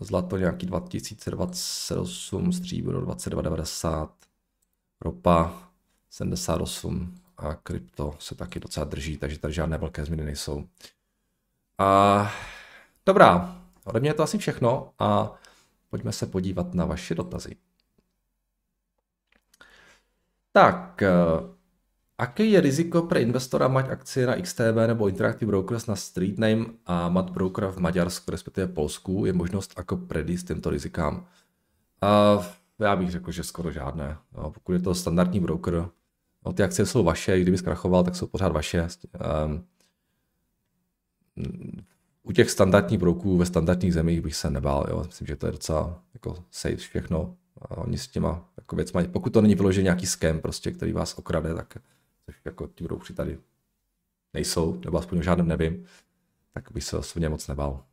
zlato 0.00 0.36
nějaký 0.36 0.66
2028, 0.66 2.52
stříbro 2.52 3.00
2290, 3.00 4.12
ropa 5.00 5.68
78 6.10 7.14
a 7.36 7.54
krypto 7.54 8.14
se 8.18 8.34
taky 8.34 8.60
docela 8.60 8.84
drží, 8.84 9.16
takže 9.16 9.38
tady 9.38 9.54
žádné 9.54 9.78
velké 9.78 10.04
změny 10.04 10.24
nejsou. 10.24 10.64
A 11.78 12.32
dobrá, 13.06 13.62
ode 13.84 14.00
mě 14.00 14.10
je 14.10 14.14
to 14.14 14.22
asi 14.22 14.38
všechno 14.38 14.92
a 14.98 15.34
pojďme 15.90 16.12
se 16.12 16.26
podívat 16.26 16.74
na 16.74 16.84
vaše 16.84 17.14
dotazy. 17.14 17.56
Tak, 20.52 21.02
eh, 21.02 21.10
aké 22.18 22.44
je 22.44 22.60
riziko 22.60 23.02
pro 23.02 23.18
investora 23.18 23.68
mať 23.68 23.88
akcie 23.88 24.26
na 24.26 24.36
XTB 24.36 24.76
nebo 24.86 25.08
Interactive 25.08 25.48
Brokers 25.48 25.86
na 25.86 25.96
Street 25.96 26.38
Name 26.38 26.66
a 26.86 27.08
mat 27.08 27.30
broker 27.30 27.66
v 27.66 27.78
Maďarsku, 27.78 28.30
respektive 28.30 28.66
Polsku? 28.66 29.26
Je 29.26 29.32
možnost 29.32 29.72
jako 29.76 29.96
predíst 29.96 30.46
těmto 30.46 30.70
rizikám? 30.70 31.26
Uh, 32.36 32.44
já 32.78 32.96
bych 32.96 33.10
řekl, 33.10 33.30
že 33.32 33.44
skoro 33.44 33.72
žádné. 33.72 34.18
No, 34.36 34.50
pokud 34.50 34.72
je 34.72 34.78
to 34.78 34.94
standardní 34.94 35.40
broker, 35.40 35.88
No, 36.46 36.52
ty 36.52 36.62
akcie 36.62 36.86
jsou 36.86 37.04
vaše, 37.04 37.40
kdyby 37.40 37.58
zkrachoval, 37.58 38.04
tak 38.04 38.16
jsou 38.16 38.26
pořád 38.26 38.52
vaše. 38.52 38.88
Um, 39.44 39.64
u 42.22 42.32
těch 42.32 42.50
standardních 42.50 43.00
broků 43.00 43.36
ve 43.36 43.46
standardních 43.46 43.94
zemích 43.94 44.20
bych 44.20 44.36
se 44.36 44.50
nebál. 44.50 44.86
Jo. 44.90 45.04
Myslím, 45.06 45.26
že 45.26 45.36
to 45.36 45.46
je 45.46 45.52
docela 45.52 46.02
jako 46.14 46.36
safe 46.50 46.76
všechno. 46.76 47.36
A 47.62 47.76
oni 47.76 47.98
s 47.98 48.08
těma 48.08 48.48
jako 48.56 48.76
věcma, 48.76 49.02
pokud 49.12 49.32
to 49.32 49.40
není 49.40 49.54
vyložený 49.54 49.84
nějaký 49.84 50.06
scam, 50.06 50.40
prostě, 50.40 50.70
který 50.70 50.92
vás 50.92 51.18
okrade, 51.18 51.54
tak 51.54 51.78
což 52.26 52.36
jako 52.44 52.66
ti 52.66 52.84
budoucí 52.84 53.14
tady 53.14 53.38
nejsou, 54.34 54.80
nebo 54.84 54.98
aspoň 54.98 55.18
o 55.18 55.22
žádném 55.22 55.48
nevím, 55.48 55.84
tak 56.52 56.72
bych 56.72 56.84
se 56.84 56.98
osobně 56.98 57.28
moc 57.28 57.48
nebál. 57.48 57.84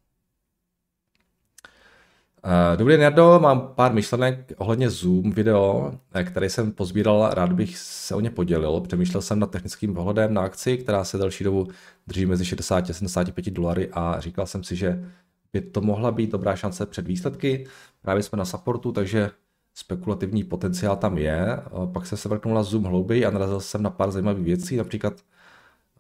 Eh, 2.46 2.78
dobrý 2.78 2.98
Nerdo, 2.98 3.40
mám 3.40 3.74
pár 3.76 3.94
myšlenek 3.94 4.52
ohledně 4.58 4.90
Zoom 4.90 5.32
video, 5.32 5.92
eh, 6.14 6.24
který 6.24 6.50
jsem 6.50 6.72
pozbíral, 6.72 7.30
rád 7.34 7.54
bych 7.54 7.78
se 7.78 8.16
o 8.16 8.20
ně 8.20 8.30
podělil. 8.30 8.82
Přemýšlel 8.82 9.22
jsem 9.22 9.40
nad 9.40 9.52
technickým 9.52 9.94
pohledem 9.94 10.34
na 10.34 10.42
akci, 10.42 10.78
která 10.78 11.04
se 11.04 11.18
delší 11.18 11.44
dobu 11.44 11.68
drží 12.08 12.26
mezi 12.26 12.46
60 12.46 12.90
a 12.90 12.94
75 12.94 13.52
dolary 13.52 13.90
a 13.92 14.20
říkal 14.20 14.48
jsem 14.48 14.64
si, 14.64 14.76
že 14.76 15.10
by 15.54 15.62
to 15.62 15.82
mohla 15.82 16.12
být 16.12 16.32
dobrá 16.32 16.56
šance 16.56 16.86
před 16.86 17.08
výsledky. 17.08 17.68
Právě 18.02 18.24
jsme 18.24 18.38
na 18.38 18.46
supportu, 18.46 18.92
takže 18.92 19.32
spekulativní 19.74 20.44
potenciál 20.44 20.96
tam 20.96 21.18
je. 21.18 21.58
Eh, 21.58 21.88
pak 21.94 22.06
se 22.08 22.30
vrknul 22.30 22.56
na 22.56 22.64
Zoom 22.64 22.84
hlouběji 22.84 23.26
a 23.26 23.32
narazil 23.32 23.60
jsem 23.60 23.84
na 23.84 23.90
pár 23.90 24.12
zajímavých 24.12 24.46
věcí, 24.46 24.78
například 24.78 25.14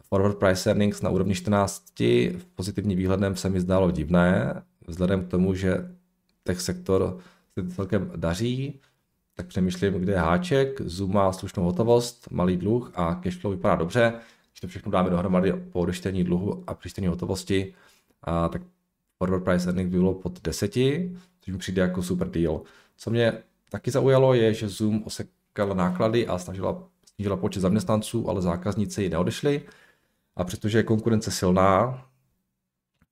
forward 0.01 0.37
price 0.37 0.69
earnings 0.69 1.01
na 1.01 1.09
úrovni 1.09 1.35
14, 1.35 1.83
pozitivní 2.55 2.95
výhledem 2.95 3.35
se 3.35 3.49
mi 3.49 3.59
zdálo 3.59 3.91
divné, 3.91 4.61
vzhledem 4.87 5.25
k 5.25 5.27
tomu, 5.27 5.53
že 5.53 5.91
tech 6.43 6.61
sektor 6.61 7.17
se 7.53 7.75
celkem 7.75 8.11
daří, 8.15 8.79
tak 9.35 9.47
přemýšlím, 9.47 9.93
kde 9.93 10.13
je 10.13 10.19
háček, 10.19 10.81
Zoom 10.81 11.13
má 11.13 11.33
slušnou 11.33 11.63
hotovost, 11.63 12.27
malý 12.31 12.57
dluh 12.57 12.91
a 12.95 13.15
cashflow 13.15 13.53
vypadá 13.53 13.75
dobře. 13.75 14.13
Když 14.51 14.61
to 14.61 14.67
všechno 14.67 14.91
dáme 14.91 15.09
dohromady 15.09 15.53
po 15.53 15.79
odečtení 15.79 16.23
dluhu 16.23 16.63
a 16.67 16.73
přištění 16.73 17.07
hotovosti, 17.07 17.73
a 18.21 18.49
tak 18.49 18.61
forward 19.17 19.43
price 19.43 19.69
earnings 19.69 19.91
by 19.91 19.97
bylo 19.97 20.13
pod 20.13 20.41
10, 20.41 20.73
což 21.41 21.53
mi 21.53 21.57
přijde 21.57 21.81
jako 21.81 22.03
super 22.03 22.29
deal. 22.29 22.61
Co 22.97 23.11
mě 23.11 23.33
taky 23.73 23.91
zaujalo 23.91 24.33
je, 24.33 24.53
že 24.53 24.69
Zoom 24.69 25.03
osekal 25.03 25.73
náklady 25.73 26.27
a 26.27 26.37
snažila, 26.37 26.83
snížila 27.15 27.37
počet 27.37 27.59
zaměstnanců, 27.59 28.29
ale 28.29 28.41
zákazníci 28.41 29.03
ji 29.03 29.09
neodešli. 29.09 29.61
A 30.35 30.43
přestože 30.43 30.77
je 30.77 30.83
konkurence 30.83 31.31
silná, 31.31 32.03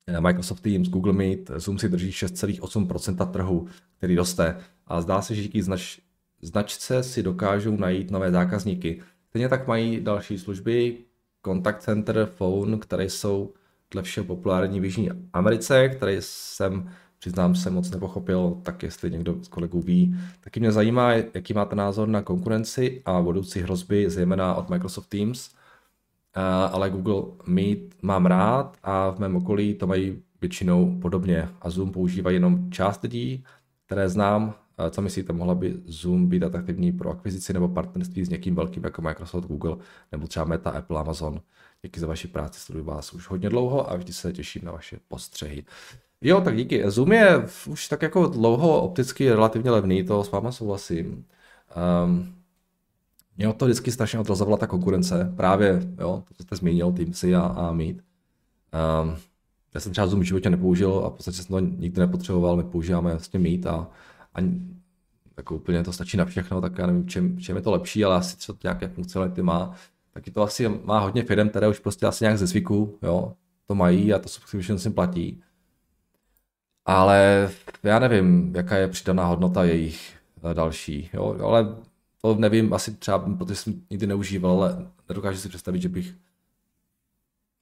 Eh, 0.08 0.22
Microsoft 0.22 0.62
Teams, 0.62 0.89
Google 0.89 1.13
Meet, 1.13 1.51
Zoom 1.56 1.80
si 1.80 1.89
drží 1.89 2.12
6,8% 2.12 3.25
trhu, 3.25 3.68
který 3.98 4.15
roste 4.15 4.58
a 4.88 5.01
zdá 5.01 5.22
se, 5.22 5.36
že 5.36 5.41
díky 5.41 5.63
znač, 5.63 6.00
značce 6.41 7.03
si 7.03 7.24
dokážou 7.24 7.77
najít 7.77 8.12
nové 8.12 8.32
zákazníky. 8.32 9.01
Stejně 9.30 9.50
tak 9.50 9.68
mají 9.68 10.01
další 10.01 10.38
služby, 10.38 10.98
Contact 11.46 11.82
Center, 11.82 12.30
Phone, 12.36 12.77
které 12.77 13.10
jsou 13.10 13.53
dle 13.91 14.01
všeho 14.01 14.25
populární 14.25 14.80
v 14.80 14.86
Jižní 14.86 15.10
Americe, 15.34 15.89
které 15.89 16.18
jsem, 16.20 16.91
přiznám 17.21 17.55
se, 17.55 17.69
moc 17.69 17.91
nepochopil, 17.91 18.57
tak 18.63 18.83
jestli 18.83 19.11
někdo 19.11 19.35
z 19.43 19.47
kolegů 19.47 19.81
ví. 19.81 20.15
Taky 20.43 20.59
mě 20.59 20.71
zajímá, 20.71 21.11
jaký 21.11 21.53
máte 21.53 21.75
názor 21.75 22.07
na 22.07 22.21
konkurenci 22.21 23.01
a 23.05 23.21
budoucí 23.21 23.59
hrozby, 23.59 24.09
zejména 24.09 24.55
od 24.55 24.69
Microsoft 24.69 25.07
Teams– 25.07 25.49
ale 26.71 26.89
Google 26.89 27.23
Meet 27.45 27.79
mám 28.01 28.25
rád 28.25 28.77
a 28.83 29.09
v 29.09 29.19
mém 29.19 29.35
okolí 29.35 29.73
to 29.73 29.87
mají 29.87 30.21
většinou 30.41 30.99
podobně 31.01 31.49
a 31.61 31.69
Zoom 31.69 31.91
používají 31.91 32.35
jenom 32.35 32.71
část 32.71 33.03
lidí, 33.03 33.43
které 33.85 34.09
znám. 34.09 34.53
Co 34.89 35.01
myslíte, 35.01 35.33
mohla 35.33 35.55
by 35.55 35.75
Zoom 35.85 36.27
být 36.27 36.43
atraktivní 36.43 36.91
pro 36.91 37.09
akvizici 37.09 37.53
nebo 37.53 37.67
partnerství 37.67 38.25
s 38.25 38.29
někým 38.29 38.55
velkým 38.55 38.83
jako 38.83 39.01
Microsoft, 39.01 39.45
Google 39.45 39.77
nebo 40.11 40.27
třeba 40.27 40.45
Meta, 40.45 40.69
Apple, 40.69 40.99
Amazon? 40.99 41.41
Díky 41.83 41.99
za 41.99 42.07
vaši 42.07 42.27
práci, 42.27 42.59
sleduji 42.59 42.85
vás 42.85 43.13
už 43.13 43.29
hodně 43.29 43.49
dlouho 43.49 43.91
a 43.91 43.95
vždy 43.95 44.13
se 44.13 44.33
těším 44.33 44.61
na 44.65 44.71
vaše 44.71 44.99
postřehy. 45.07 45.63
Jo, 46.21 46.41
tak 46.41 46.57
díky. 46.57 46.91
Zoom 46.91 47.11
je 47.11 47.45
už 47.67 47.87
tak 47.87 48.01
jako 48.01 48.27
dlouho 48.27 48.81
opticky 48.81 49.29
relativně 49.29 49.71
levný, 49.71 50.03
to 50.03 50.23
s 50.23 50.31
váma 50.31 50.51
souhlasím. 50.51 51.25
Um, 52.05 52.35
mě 53.37 53.53
to 53.53 53.65
vždycky 53.65 53.91
strašně 53.91 54.19
odrazovala 54.19 54.57
ta 54.57 54.67
konkurence, 54.67 55.33
právě, 55.35 55.81
jo, 55.99 56.23
to, 56.37 56.43
jste 56.43 56.55
zmínil, 56.55 56.91
Teamsy 56.91 57.35
a, 57.35 57.41
a 57.41 57.71
Meet. 57.71 57.95
Um, 57.95 59.15
já 59.73 59.79
jsem 59.81 59.91
třeba 59.91 60.07
Zoom 60.07 60.21
v 60.21 60.25
životě 60.25 60.49
nepoužil 60.49 61.03
a 61.05 61.10
v 61.10 61.13
podstatě 61.13 61.38
jsem 61.38 61.47
to 61.47 61.60
nikdy 61.60 61.99
nepotřeboval, 62.01 62.57
my 62.57 62.63
používáme 62.63 63.12
vlastně 63.12 63.39
Meet 63.39 63.65
a, 63.65 63.88
a 64.36 64.39
jako 65.38 65.55
úplně 65.55 65.84
to 65.84 65.93
stačí 65.93 66.17
na 66.17 66.25
všechno, 66.25 66.62
tak 66.62 66.77
já 66.77 66.88
nevím, 66.88 67.07
čem, 67.07 67.39
čem 67.39 67.55
je 67.55 67.62
to 67.62 67.71
lepší, 67.71 68.05
ale 68.05 68.15
asi 68.15 68.38
co 68.38 68.55
nějaké 68.63 68.88
funkcionality 68.88 69.41
má. 69.41 69.75
Taky 70.13 70.31
to 70.31 70.41
asi 70.41 70.69
má 70.84 70.99
hodně 70.99 71.23
firm, 71.23 71.49
které 71.49 71.67
už 71.67 71.79
prostě 71.79 72.05
asi 72.05 72.23
nějak 72.23 72.38
ze 72.38 72.47
zvyku, 72.47 72.97
jo, 73.03 73.34
to 73.67 73.75
mají 73.75 74.13
a 74.13 74.19
to 74.19 74.29
subscription 74.29 74.79
si 74.79 74.89
platí. 74.89 75.41
Ale 76.86 77.50
já 77.84 78.00
nevím, 78.00 78.56
jaká 78.56 78.78
je 78.78 78.88
přidaná 78.88 79.26
hodnota 79.26 79.63
jejich 79.63 80.15
eh, 80.44 80.54
další, 80.54 81.10
jo, 81.13 81.36
ale 81.44 81.76
to 82.22 82.36
nevím, 82.36 82.74
asi 82.74 82.91
třeba, 82.91 83.20
protože 83.20 83.56
jsem 83.56 83.82
nikdy 83.89 84.08
neužíval, 84.08 84.52
ale 84.52 84.88
nedokážu 85.10 85.39
si 85.39 85.50
představit, 85.50 85.82
že 85.82 85.89
bych 85.89 86.15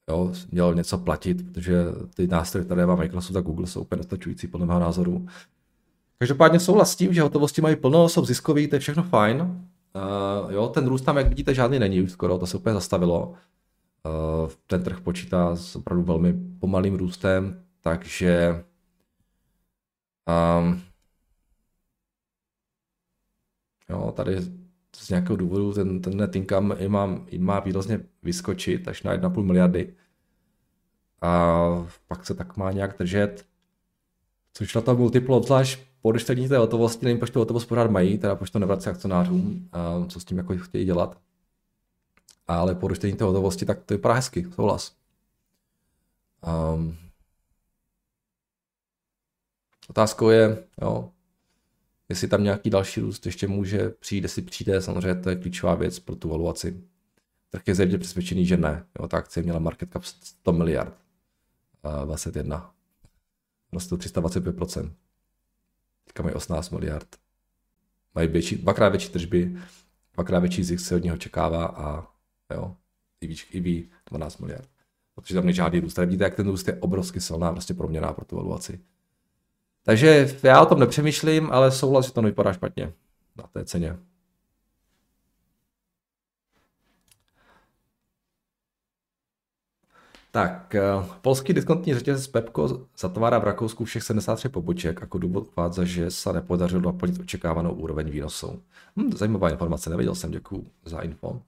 jo, 0.09 0.31
měl 0.51 0.75
něco 0.75 0.97
platit, 0.97 1.51
protože 1.51 1.85
ty 2.15 2.27
nástroje, 2.27 2.65
které 2.65 2.85
má 2.85 2.95
Microsoft 2.95 3.35
a 3.35 3.41
Google, 3.41 3.67
jsou 3.67 3.81
úplně 3.81 3.97
dostačující 3.97 4.47
podle 4.47 4.65
mého 4.65 4.79
názoru. 4.79 5.27
Každopádně 6.17 6.59
souhlas 6.59 6.91
s 6.91 6.95
tím, 6.95 7.13
že 7.13 7.21
hotovosti 7.21 7.61
mají 7.61 7.75
plno, 7.75 8.09
jsou 8.09 8.25
ziskový, 8.25 8.67
to 8.67 8.75
je 8.75 8.79
všechno 8.79 9.03
fajn. 9.03 9.41
Uh, 9.41 10.53
jo, 10.53 10.67
ten 10.67 10.87
růst 10.87 11.01
tam, 11.01 11.17
jak 11.17 11.27
vidíte, 11.27 11.53
žádný 11.53 11.79
není 11.79 12.01
už 12.01 12.11
skoro, 12.11 12.37
to 12.37 12.47
se 12.47 12.57
úplně 12.57 12.73
zastavilo. 12.73 13.33
Uh, 14.05 14.49
ten 14.67 14.83
trh 14.83 15.01
počítá 15.01 15.55
s 15.55 15.75
opravdu 15.75 16.03
velmi 16.03 16.33
pomalým 16.59 16.95
růstem, 16.95 17.61
takže 17.81 18.63
um, 20.29 20.81
Jo, 23.89 24.11
tady 24.15 24.41
z 24.95 25.09
nějakého 25.09 25.35
důvodu 25.35 25.73
ten, 25.73 26.01
ten 26.01 26.17
net 26.17 26.35
income 26.35 26.75
má, 26.87 27.19
má 27.37 27.59
výrazně 27.59 27.99
vyskočit 28.23 28.87
až 28.87 29.03
na 29.03 29.17
1,5 29.17 29.43
miliardy. 29.43 29.93
A 31.21 31.57
pak 32.07 32.25
se 32.25 32.33
tak 32.33 32.57
má 32.57 32.71
nějak 32.71 32.97
držet. 32.99 33.45
Což 34.53 34.75
na 34.75 34.81
to 34.81 34.95
multiplo, 34.95 35.37
obzvlášť 35.37 35.79
po 36.01 36.09
odečtení 36.09 36.49
té 36.49 36.57
hotovosti, 36.57 37.05
nevím, 37.05 37.19
proč 37.19 37.29
tu 37.29 37.39
hotovost 37.39 37.65
pořád 37.65 37.91
mají, 37.91 38.17
teda 38.17 38.35
proč 38.35 38.49
to 38.49 38.59
nevrací 38.59 38.89
akcionářům, 38.89 39.69
a 39.71 40.05
co 40.07 40.19
s 40.19 40.25
tím 40.25 40.37
jako 40.37 40.57
chtějí 40.57 40.85
dělat. 40.85 41.17
Ale 42.47 42.75
po 42.75 42.85
odečtení 42.85 43.13
té 43.13 43.23
hotovosti, 43.23 43.65
tak 43.65 43.83
to 43.83 43.93
vypadá 43.93 44.13
hezky, 44.13 44.47
souhlas. 44.55 44.95
Um, 46.73 46.97
otázkou 49.89 50.29
je, 50.29 50.63
jo, 50.81 51.09
Jestli 52.09 52.27
tam 52.27 52.43
nějaký 52.43 52.69
další 52.69 53.01
růst 53.01 53.25
ještě 53.25 53.47
může 53.47 53.89
přijít, 53.89 54.23
jestli 54.23 54.41
přijde, 54.41 54.81
samozřejmě 54.81 55.21
to 55.21 55.29
je 55.29 55.35
klíčová 55.35 55.75
věc 55.75 55.99
pro 55.99 56.15
tu 56.15 56.29
valuaci. 56.29 56.83
Tak 57.49 57.67
je 57.67 57.75
zřejmě 57.75 57.97
přesvědčený, 57.97 58.45
že 58.45 58.57
ne. 58.57 58.85
Jo, 58.99 59.07
ta 59.07 59.17
akcie 59.17 59.43
měla 59.43 59.59
market 59.59 59.91
cap 59.93 60.03
100 60.03 60.53
miliard. 60.53 60.93
Uh, 61.85 62.05
21. 62.05 62.73
Rostl 63.73 63.97
325%. 63.97 64.91
Teďka 66.05 66.23
mají 66.23 66.35
18 66.35 66.69
miliard. 66.69 67.15
Mají 68.15 68.27
větší, 68.27 68.55
dvakrát 68.55 68.89
větší 68.89 69.09
tržby, 69.09 69.57
dvakrát 70.13 70.39
větší 70.39 70.63
zisk 70.63 70.85
se 70.85 70.95
od 70.95 71.03
něho 71.03 71.15
očekává 71.15 71.65
a 71.65 72.07
jo, 72.53 72.75
i 73.51 73.59
ví 73.59 73.89
12 74.09 74.37
miliard. 74.37 74.69
Protože 75.15 75.35
tam 75.35 75.45
není 75.45 75.55
žádný 75.55 75.79
růst. 75.79 75.93
Tady 75.93 76.05
vidíte, 76.05 76.23
jak 76.23 76.35
ten 76.35 76.47
růst 76.47 76.67
je 76.67 76.79
obrovsky 76.79 77.21
silná 77.21 77.51
prostě 77.51 77.73
proměná 77.73 78.13
pro 78.13 78.25
tu 78.25 78.35
valuaci. 78.35 78.79
Takže 79.83 80.35
já 80.43 80.61
o 80.61 80.65
tom 80.65 80.79
nepřemýšlím, 80.79 81.49
ale 81.51 81.71
souhlas, 81.71 82.05
že 82.05 82.13
to 82.13 82.21
nevypadá 82.21 82.53
špatně 82.53 82.93
na 83.37 83.43
té 83.53 83.65
ceně. 83.65 83.97
Tak, 90.31 90.75
eh, 90.75 90.81
polský 91.21 91.53
diskontní 91.53 91.93
řetězec 91.93 92.27
Pepko 92.27 92.87
zatvárá 92.99 93.39
v 93.39 93.43
Rakousku 93.43 93.85
všech 93.85 94.03
73 94.03 94.49
poboček, 94.49 95.01
jako 95.01 95.17
důvod 95.17 95.47
uvádza, 95.57 95.83
že 95.83 96.11
se 96.11 96.33
nepodařilo 96.33 96.81
naplnit 96.81 97.19
očekávanou 97.19 97.71
úroveň 97.71 98.09
výnosů. 98.09 98.61
Hm, 98.95 99.11
zajímavá 99.17 99.49
informace, 99.49 99.89
nevěděl 99.89 100.15
jsem, 100.15 100.31
děkuji 100.31 100.67
za 100.85 101.01
info. 101.01 101.41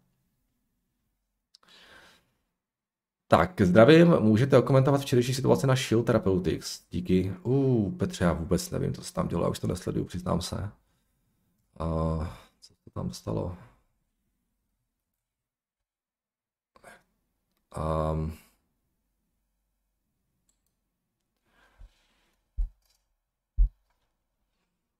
Tak, 3.31 3.61
zdravím, 3.61 4.19
můžete 4.19 4.57
okomentovat 4.57 5.01
včerejší 5.01 5.33
situaci 5.33 5.67
na 5.67 5.75
Shield 5.75 6.05
Therapeutics. 6.05 6.81
Díky. 6.89 7.33
Uh, 7.43 7.91
Petře, 7.97 8.23
já 8.23 8.33
vůbec 8.33 8.71
nevím, 8.71 8.93
co 8.93 9.03
se 9.03 9.13
tam 9.13 9.27
dělo, 9.27 9.43
já 9.43 9.49
už 9.49 9.59
to 9.59 9.67
nesleduju, 9.67 10.05
přiznám 10.05 10.41
se. 10.41 10.55
Uh, 11.79 12.27
co 12.61 12.73
se 12.73 12.89
tam 12.93 13.11
stalo? 13.13 13.57
Um, 18.13 18.33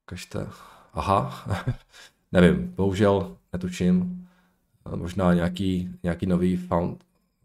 Kažte. 0.05 0.49
Aha, 0.93 1.45
nevím, 2.31 2.71
bohužel 2.71 3.37
netučím. 3.53 4.27
Možná 4.95 5.33
nějaký, 5.33 5.99
nějaký 6.03 6.25
nový 6.25 6.57
found, 6.57 7.03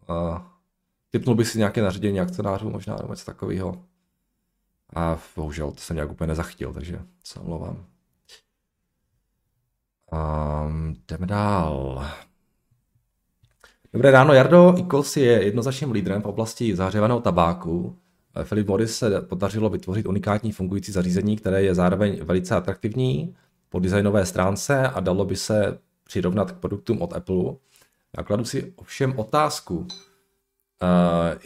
uh, 0.09 0.56
Typnul 1.11 1.35
bych 1.35 1.49
si 1.49 1.59
nějaké 1.59 1.83
nařízení 1.83 2.21
akcionářů, 2.21 2.71
možná 2.71 2.97
nebo 2.97 3.13
něco 3.13 3.25
takového. 3.25 3.85
A 4.95 5.19
bohužel 5.37 5.71
to 5.71 5.81
jsem 5.81 5.97
nějak 5.97 6.11
úplně 6.11 6.29
nezachytil, 6.29 6.73
takže 6.73 7.01
se 7.25 7.41
omlouvám. 7.41 7.87
Um, 10.13 10.97
jdeme 11.09 11.27
dál. 11.27 12.07
Dobré 13.93 14.11
ráno, 14.11 14.35
Jardo. 14.35 14.75
ICOS 14.79 15.17
je 15.17 15.45
jednoznačným 15.45 15.91
lídrem 15.91 16.23
v 16.23 16.27
oblasti 16.27 16.77
zahřívaného 16.77 17.21
tabáku. 17.21 17.99
Philip 18.45 18.69
Morris 18.69 18.99
se 18.99 19.21
podařilo 19.21 19.71
vytvořit 19.71 20.07
unikátní 20.07 20.53
fungující 20.53 20.93
zařízení, 20.93 21.37
které 21.37 21.63
je 21.63 21.75
zároveň 21.75 22.25
velice 22.25 22.55
atraktivní 22.55 23.37
po 23.69 23.79
designové 23.79 24.27
stránce 24.27 24.89
a 24.89 25.01
dalo 25.01 25.25
by 25.25 25.37
se 25.37 25.79
přirovnat 26.05 26.53
k 26.53 26.57
produktům 26.57 27.03
od 27.03 27.13
Apple. 27.13 27.55
Já 28.17 28.23
kladu 28.23 28.45
si 28.45 28.73
ovšem 28.77 29.19
otázku, 29.19 29.87
eh, 29.91 29.95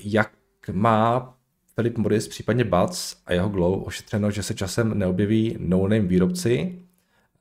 jak 0.05 0.31
má 0.73 1.35
Philip 1.81 1.99
Morris, 1.99 2.29
případně 2.29 2.65
Buds 2.65 3.17
a 3.27 3.33
jeho 3.33 3.49
Glow 3.49 3.83
ošetřeno, 3.87 4.31
že 4.31 4.43
se 4.43 4.55
časem 4.55 4.99
neobjeví 4.99 5.57
no-name 5.61 6.09
výrobci 6.09 6.79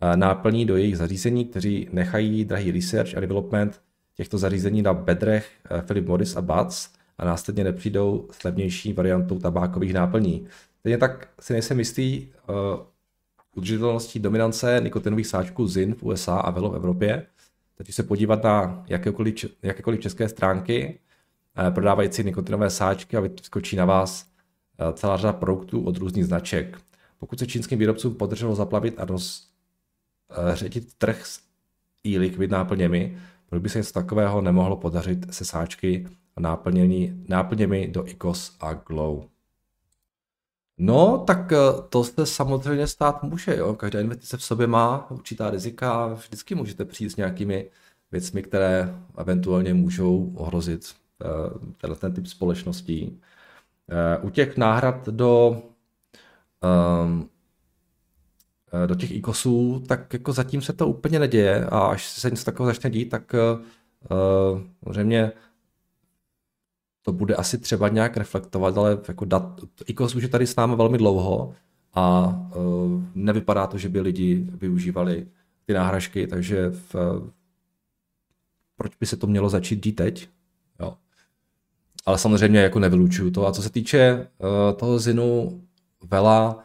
eh, 0.02 0.17
náplní 0.17 0.65
do 0.65 0.78
jejich 0.78 0.97
zařízení, 0.97 1.45
kteří 1.45 1.89
nechají 1.91 2.45
drahý 2.45 2.71
research 2.71 3.17
a 3.17 3.19
development 3.19 3.82
těchto 4.15 4.38
zařízení 4.38 4.82
na 4.82 4.93
bedrech 4.93 5.52
eh, 5.71 5.82
Philip 5.82 6.08
Morris 6.08 6.36
a 6.36 6.41
Buds 6.41 6.89
a 7.17 7.25
následně 7.25 7.63
nepřijdou 7.63 8.28
s 8.32 8.43
levnější 8.43 8.93
variantou 8.93 9.39
tabákových 9.39 9.93
náplní. 9.93 10.47
Stejně 10.80 10.97
tak 10.97 11.28
si 11.39 11.54
nejsem 11.54 11.80
jistý 11.80 12.28
uh, 12.49 12.56
udržitelností 13.56 14.19
dominance 14.19 14.82
nikotinových 14.84 15.28
sáčků 15.28 15.67
ZIN 15.67 15.95
v 15.95 16.04
USA 16.04 16.36
a 16.36 16.52
Velo 16.52 16.69
v 16.69 16.75
Evropě. 16.75 17.25
Teď 17.75 17.93
se 17.93 18.04
podívat 18.04 18.43
na 18.43 18.84
jakékoliv, 18.88 19.36
jakékoliv 19.63 19.99
české 19.99 20.30
stránky 20.30 20.99
prodávající 21.69 22.23
nikotinové 22.23 22.69
sáčky 22.69 23.17
a 23.17 23.19
vyskočí 23.19 23.75
na 23.75 23.85
vás 23.85 24.25
uh, 24.79 24.93
celá 24.93 25.17
řada 25.17 25.33
produktů 25.33 25.83
od 25.83 25.97
různých 25.97 26.25
značek. 26.25 26.77
Pokud 27.19 27.39
se 27.39 27.47
čínským 27.47 27.79
výrobcům 27.79 28.15
podařilo 28.15 28.55
zaplavit 28.55 28.99
a 28.99 29.05
rozředit 29.05 30.93
trh 30.93 31.25
s 31.25 31.39
e-liquid 32.07 32.51
náplněmi, 32.51 33.17
proč 33.49 33.62
by 33.62 33.69
se 33.69 33.79
něco 33.79 33.93
takového 33.93 34.41
nemohlo 34.41 34.77
podařit 34.77 35.33
se 35.33 35.45
sáčky 35.45 36.07
a 36.35 36.41
náplnění, 36.41 37.25
náplněmi 37.27 37.88
do 37.88 38.07
ICOS 38.07 38.57
a 38.59 38.73
Glow? 38.73 39.23
No, 40.77 41.23
tak 41.27 41.51
eh, 41.51 41.57
to 41.89 42.03
se 42.03 42.25
samozřejmě 42.25 42.88
stát 42.88 43.23
může. 43.23 43.55
Jo. 43.55 43.73
Každá 43.73 43.99
investice 43.99 44.38
v 44.38 44.43
sobě 44.43 44.67
má 44.67 45.12
určitá 45.12 45.49
rizika 45.49 45.93
a 45.93 46.13
vždycky 46.13 46.55
můžete 46.55 46.85
přijít 46.85 47.09
s 47.09 47.15
nějakými 47.15 47.69
věcmi, 48.12 48.43
které 48.43 48.95
eventuálně 49.17 49.73
můžou 49.73 50.33
ohrozit 50.35 50.95
uh, 51.86 51.95
ten 51.95 52.13
typ 52.13 52.27
společností. 52.27 53.21
Uh, 54.19 54.25
u 54.25 54.29
těch 54.29 54.58
náhrad 54.58 55.10
do 55.10 55.62
um, 57.03 57.29
Eh, 58.73 58.88
do 58.88 58.95
těch 58.95 59.12
ikosů, 59.12 59.84
tak 59.88 60.13
jako 60.13 60.34
zatím 60.34 60.62
se 60.62 60.73
to 60.73 60.88
úplně 60.88 61.19
neděje 61.19 61.65
a 61.65 61.79
až 61.79 62.08
se 62.08 62.29
něco 62.29 62.45
takového 62.45 62.69
začne 62.73 62.89
dít, 62.89 63.10
tak 63.10 63.36
samozřejmě 64.84 65.32
to 67.01 67.13
bude 67.13 67.36
asi 67.36 67.58
třeba 67.58 67.88
nějak 67.88 68.17
reflektovat, 68.17 68.77
ale 68.77 68.97
jako 69.08 69.25
dat, 69.25 69.62
ikos 69.86 70.15
už 70.15 70.23
je 70.23 70.29
tady 70.29 70.47
s 70.47 70.55
námi 70.55 70.75
velmi 70.75 70.97
dlouho 70.97 71.55
a 71.93 72.36
nevypadá 73.15 73.67
to, 73.67 73.77
že 73.77 73.89
by 73.89 74.01
lidi 74.01 74.47
využívali 74.53 75.27
ty 75.65 75.73
náhražky, 75.73 76.27
takže 76.27 76.69
v, 76.69 76.95
proč 78.75 78.95
by 78.95 79.05
se 79.05 79.17
to 79.17 79.27
mělo 79.27 79.49
začít 79.49 79.84
dít 79.84 79.95
teď? 79.95 80.29
Jo. 80.79 80.97
Ale 82.09 82.17
samozřejmě 82.17 82.59
jako 82.59 82.79
nevylučuju 82.79 83.31
to. 83.31 83.47
A 83.47 83.51
co 83.51 83.61
se 83.61 83.69
týče 83.69 84.27
uh, 84.37 84.77
toho 84.77 84.99
Zinu 84.99 85.61
Vela, 86.03 86.63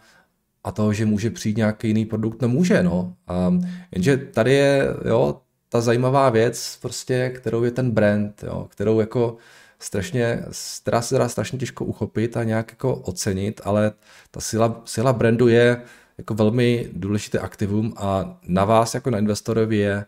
a 0.65 0.73
toho, 0.73 0.93
že 0.93 1.07
může 1.07 1.31
přijít 1.31 1.57
nějaký 1.57 1.89
jiný 1.89 2.05
produkt, 2.05 2.43
no 2.43 2.49
může, 2.49 2.83
no. 2.83 3.17
A, 3.27 3.55
jenže 3.93 4.17
tady 4.17 4.53
je, 4.53 4.87
jo, 5.05 5.41
ta 5.69 5.81
zajímavá 5.81 6.31
věc, 6.31 6.79
prostě, 6.83 7.31
kterou 7.31 7.65
je 7.65 7.71
ten 7.71 7.91
brand, 7.91 8.45
jo, 8.47 8.67
kterou 8.71 9.01
jako 9.01 9.37
strašně, 9.79 10.43
která 10.83 11.03
se 11.03 11.19
dá 11.19 11.29
strašně 11.29 11.59
těžko 11.59 11.85
uchopit 11.85 12.37
a 12.37 12.45
nějak 12.45 12.71
jako 12.71 12.95
ocenit, 12.95 13.61
ale 13.65 13.93
ta 14.31 14.41
síla, 14.41 14.83
síla 14.85 15.13
brandu 15.13 15.49
je 15.49 15.83
jako 16.19 16.35
velmi 16.35 16.89
důležité 16.93 17.39
aktivum 17.39 17.95
a 17.97 18.39
na 18.49 18.65
vás 18.65 18.95
jako 18.95 19.11
na 19.11 19.19
investorovi 19.19 19.77
je 19.77 20.05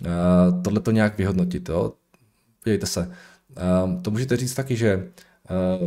uh, 0.00 0.62
tohle 0.62 0.80
to 0.80 0.90
nějak 0.90 1.18
vyhodnotit. 1.18 1.68
Jo. 1.68 1.92
Podívejte 2.64 2.86
se, 2.86 3.10
to 4.02 4.10
můžete 4.10 4.36
říct 4.36 4.54
taky, 4.54 4.76
že 4.76 5.10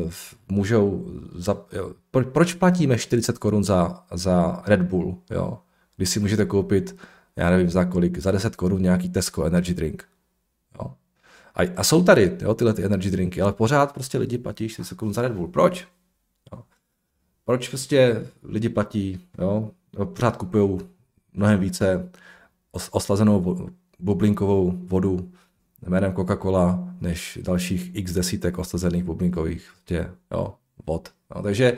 uh, 0.03 0.11
můžou, 0.49 1.05
za, 1.35 1.57
jo, 1.71 1.93
pro, 2.11 2.25
proč 2.25 2.53
platíme 2.53 2.97
40 2.97 3.37
korun 3.37 3.63
za, 3.63 4.05
za 4.13 4.63
Red 4.65 4.81
Bull, 4.81 5.17
jo? 5.31 5.59
když 5.97 6.09
si 6.09 6.19
můžete 6.19 6.45
koupit, 6.45 6.95
já 7.35 7.49
nevím 7.49 7.69
za 7.69 7.85
kolik, 7.85 8.17
za 8.17 8.31
10 8.31 8.55
korun 8.55 8.81
nějaký 8.81 9.09
Tesco 9.09 9.43
energy 9.43 9.73
drink. 9.73 10.05
Jo? 10.79 10.93
A, 11.55 11.61
a 11.75 11.83
jsou 11.83 12.03
tady 12.03 12.37
jo, 12.41 12.53
tyhle 12.53 12.73
ty 12.73 12.83
energy 12.83 13.11
drinky, 13.11 13.41
ale 13.41 13.53
pořád 13.53 13.93
prostě 13.93 14.17
lidi 14.17 14.37
platí 14.37 14.69
40 14.69 14.95
korun 14.95 15.13
za 15.13 15.21
Red 15.21 15.31
Bull. 15.31 15.47
Proč? 15.47 15.87
Jo? 16.53 16.63
Proč 17.45 17.69
prostě 17.69 18.27
lidi 18.43 18.69
platí, 18.69 19.19
jo? 19.39 19.71
pořád 20.05 20.37
kupují 20.37 20.79
mnohem 21.33 21.59
více 21.59 22.09
oslazenou 22.91 23.69
bublinkovou 23.99 24.73
vodu 24.77 25.31
jménem 25.89 26.13
Coca-Cola, 26.13 26.93
než 27.01 27.39
dalších 27.43 27.95
x 27.95 28.13
desítek 28.13 28.57
ostazených 28.57 29.03
bublinkových 29.03 29.71
tě, 29.85 30.11
jo, 30.31 30.53
vod. 30.87 31.09
No, 31.35 31.41
takže 31.41 31.77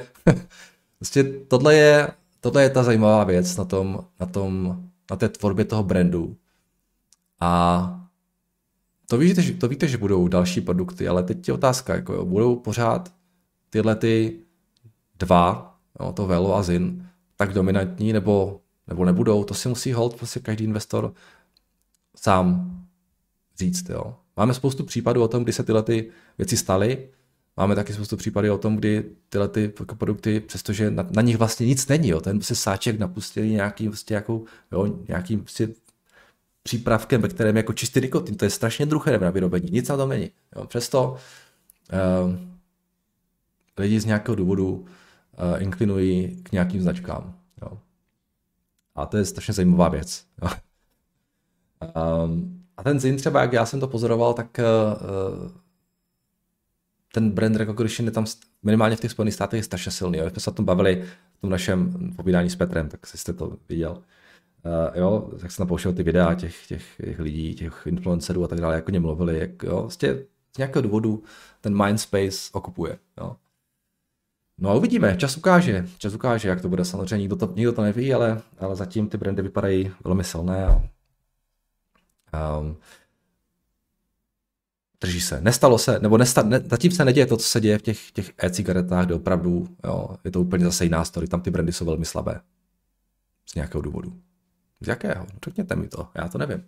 vlastně 0.99 1.23
tohle 1.47 1.75
je, 1.75 2.07
tohle 2.39 2.63
je 2.63 2.69
ta 2.69 2.83
zajímavá 2.83 3.23
věc 3.23 3.57
na 3.57 3.65
tom, 3.65 3.99
na 4.19 4.25
tom, 4.25 4.83
na 5.11 5.17
té 5.17 5.29
tvorbě 5.29 5.65
toho 5.65 5.83
brandu. 5.83 6.35
A 7.39 8.07
to 9.07 9.17
víte, 9.17 9.41
že, 9.41 9.53
to 9.53 9.67
víte, 9.67 9.87
že 9.87 9.97
budou 9.97 10.27
další 10.27 10.61
produkty, 10.61 11.07
ale 11.07 11.23
teď 11.23 11.47
je 11.47 11.53
otázka, 11.53 11.95
jako 11.95 12.13
jo, 12.13 12.25
budou 12.25 12.55
pořád 12.55 13.13
tyhle 13.69 13.95
ty 13.95 14.39
dva, 15.19 15.77
jo, 15.99 16.11
to 16.11 16.27
Velo 16.27 16.55
a 16.55 16.63
Zin, 16.63 17.09
tak 17.35 17.53
dominantní, 17.53 18.13
nebo, 18.13 18.61
nebo 18.87 19.05
nebudou, 19.05 19.43
to 19.43 19.53
si 19.53 19.69
musí 19.69 19.93
hold 19.93 20.15
prostě 20.17 20.39
každý 20.39 20.63
investor 20.63 21.13
sám 22.15 22.84
říct. 23.57 23.89
Jo. 23.89 24.15
Máme 24.37 24.53
spoustu 24.53 24.83
případů 24.83 25.23
o 25.23 25.27
tom, 25.27 25.43
kdy 25.43 25.53
se 25.53 25.63
tyhle 25.63 25.83
ty 25.83 26.11
věci 26.37 26.57
staly. 26.57 27.07
Máme 27.57 27.75
taky 27.75 27.93
spoustu 27.93 28.17
případů 28.17 28.53
o 28.53 28.57
tom, 28.57 28.75
kdy 28.75 29.03
tyhle 29.29 29.47
ty 29.47 29.73
jako 29.79 29.95
produkty, 29.95 30.39
přestože 30.39 30.91
na, 30.91 31.07
na, 31.11 31.21
nich 31.21 31.37
vlastně 31.37 31.65
nic 31.65 31.87
není, 31.87 32.09
jo, 32.09 32.21
ten 32.21 32.37
prostě 32.37 32.55
sáček 32.55 32.99
napustili 32.99 33.49
nějakým, 33.49 33.91
prostě 33.91 34.13
jako, 34.13 34.41
jo, 34.71 34.99
nějakým 35.07 35.39
prostě 35.39 35.69
přípravkem, 36.63 37.21
ve 37.21 37.27
kterém 37.27 37.57
jako 37.57 37.73
čistý 37.73 38.01
nikotin. 38.01 38.35
To 38.35 38.45
je 38.45 38.49
strašně 38.49 38.85
druhé 38.85 39.19
na 39.19 39.29
vyrobení, 39.29 39.69
nic 39.71 39.87
na 39.87 39.97
tom 39.97 40.09
není. 40.09 40.31
Jo. 40.55 40.65
Přesto 40.65 41.11
uh, 41.13 42.35
lidi 43.77 43.99
z 43.99 44.05
nějakého 44.05 44.35
důvodu 44.35 44.73
uh, 44.75 44.85
inklinují 45.63 46.43
k 46.43 46.51
nějakým 46.51 46.81
značkám. 46.81 47.39
Jo. 47.61 47.77
A 48.95 49.05
to 49.05 49.17
je 49.17 49.25
strašně 49.25 49.53
zajímavá 49.53 49.89
věc. 49.89 50.25
Jo. 50.41 50.49
Um, 52.25 52.54
a 52.77 52.83
ten 52.83 52.99
Zin 52.99 53.17
třeba, 53.17 53.41
jak 53.41 53.53
já 53.53 53.65
jsem 53.65 53.79
to 53.79 53.87
pozoroval, 53.87 54.33
tak 54.33 54.59
uh, 54.59 55.51
ten 57.13 57.31
brand 57.31 57.55
recognition 57.55 58.05
je 58.05 58.11
tam 58.11 58.25
minimálně 58.63 58.95
v 58.95 58.99
těch 58.99 59.11
Spojených 59.11 59.33
státech 59.33 59.57
je 59.57 59.63
strašně 59.63 59.91
silný. 59.91 60.17
Jo. 60.17 60.29
jsme 60.29 60.39
se 60.39 60.49
o 60.49 60.53
tom 60.53 60.65
bavili 60.65 61.03
v 61.37 61.41
tom 61.41 61.49
našem 61.49 62.11
povídání 62.15 62.49
s 62.49 62.55
Petrem, 62.55 62.89
tak 62.89 63.07
jste 63.07 63.33
to 63.33 63.57
viděl. 63.69 63.91
Uh, 63.91 64.97
jo, 64.97 65.29
tak 65.41 65.51
jsem 65.51 65.63
napouštěl 65.63 65.93
ty 65.93 66.03
videa 66.03 66.33
těch, 66.33 66.67
těch, 66.67 66.83
těch 66.97 67.19
lidí, 67.19 67.55
těch 67.55 67.83
influencerů 67.85 68.43
a 68.43 68.47
tak 68.47 68.61
dále, 68.61 68.75
jako 68.75 68.91
ně 68.91 68.99
mluvili, 68.99 69.39
jak 69.39 69.63
jo, 69.63 69.81
vlastně 69.81 70.15
z 70.55 70.57
nějakého 70.57 70.83
důvodu 70.83 71.23
ten 71.61 71.83
mindspace 71.83 72.49
okupuje. 72.51 72.97
Jo. 73.17 73.35
No 74.57 74.69
a 74.69 74.73
uvidíme, 74.73 75.15
čas 75.17 75.37
ukáže, 75.37 75.87
čas 75.97 76.13
ukáže, 76.13 76.49
jak 76.49 76.61
to 76.61 76.69
bude 76.69 76.85
samozřejmě, 76.85 77.17
nikdo 77.17 77.35
to, 77.35 77.53
nikdo 77.55 77.73
to 77.73 77.81
neví, 77.81 78.13
ale, 78.13 78.41
ale 78.59 78.75
zatím 78.75 79.09
ty 79.09 79.17
brandy 79.17 79.41
vypadají 79.41 79.91
velmi 80.03 80.23
silné 80.23 80.65
a 80.65 80.81
Um, 82.59 82.77
drží 85.01 85.21
se. 85.21 85.41
Nestalo 85.41 85.77
se, 85.77 85.99
nebo 85.99 86.17
nesta, 86.17 86.43
ne, 86.43 86.59
zatím 86.59 86.91
se 86.91 87.05
neděje 87.05 87.25
to, 87.25 87.37
co 87.37 87.49
se 87.49 87.61
děje 87.61 87.77
v 87.77 87.81
těch, 87.81 88.11
těch 88.11 88.33
e-cigaretách, 88.37 89.05
kde 89.05 89.15
opravdu 89.15 89.67
jo, 89.83 90.17
je 90.23 90.31
to 90.31 90.41
úplně 90.41 90.65
zase 90.65 90.83
jiná 90.83 91.05
story, 91.05 91.27
tam 91.27 91.41
ty 91.41 91.51
brandy 91.51 91.73
jsou 91.73 91.85
velmi 91.85 92.05
slabé. 92.05 92.41
Z 93.49 93.55
nějakého 93.55 93.81
důvodu. 93.81 94.21
Z 94.81 94.87
jakého? 94.87 95.25
No, 95.25 95.39
řekněte 95.45 95.75
mi 95.75 95.87
to, 95.87 96.07
já 96.15 96.27
to 96.27 96.37
nevím. 96.37 96.63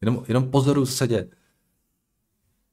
Jenom, 0.00 0.24
jenom 0.28 0.50
pozoru, 0.50 0.86
co 0.86 0.92
se 0.92 1.08
děje. 1.08 1.28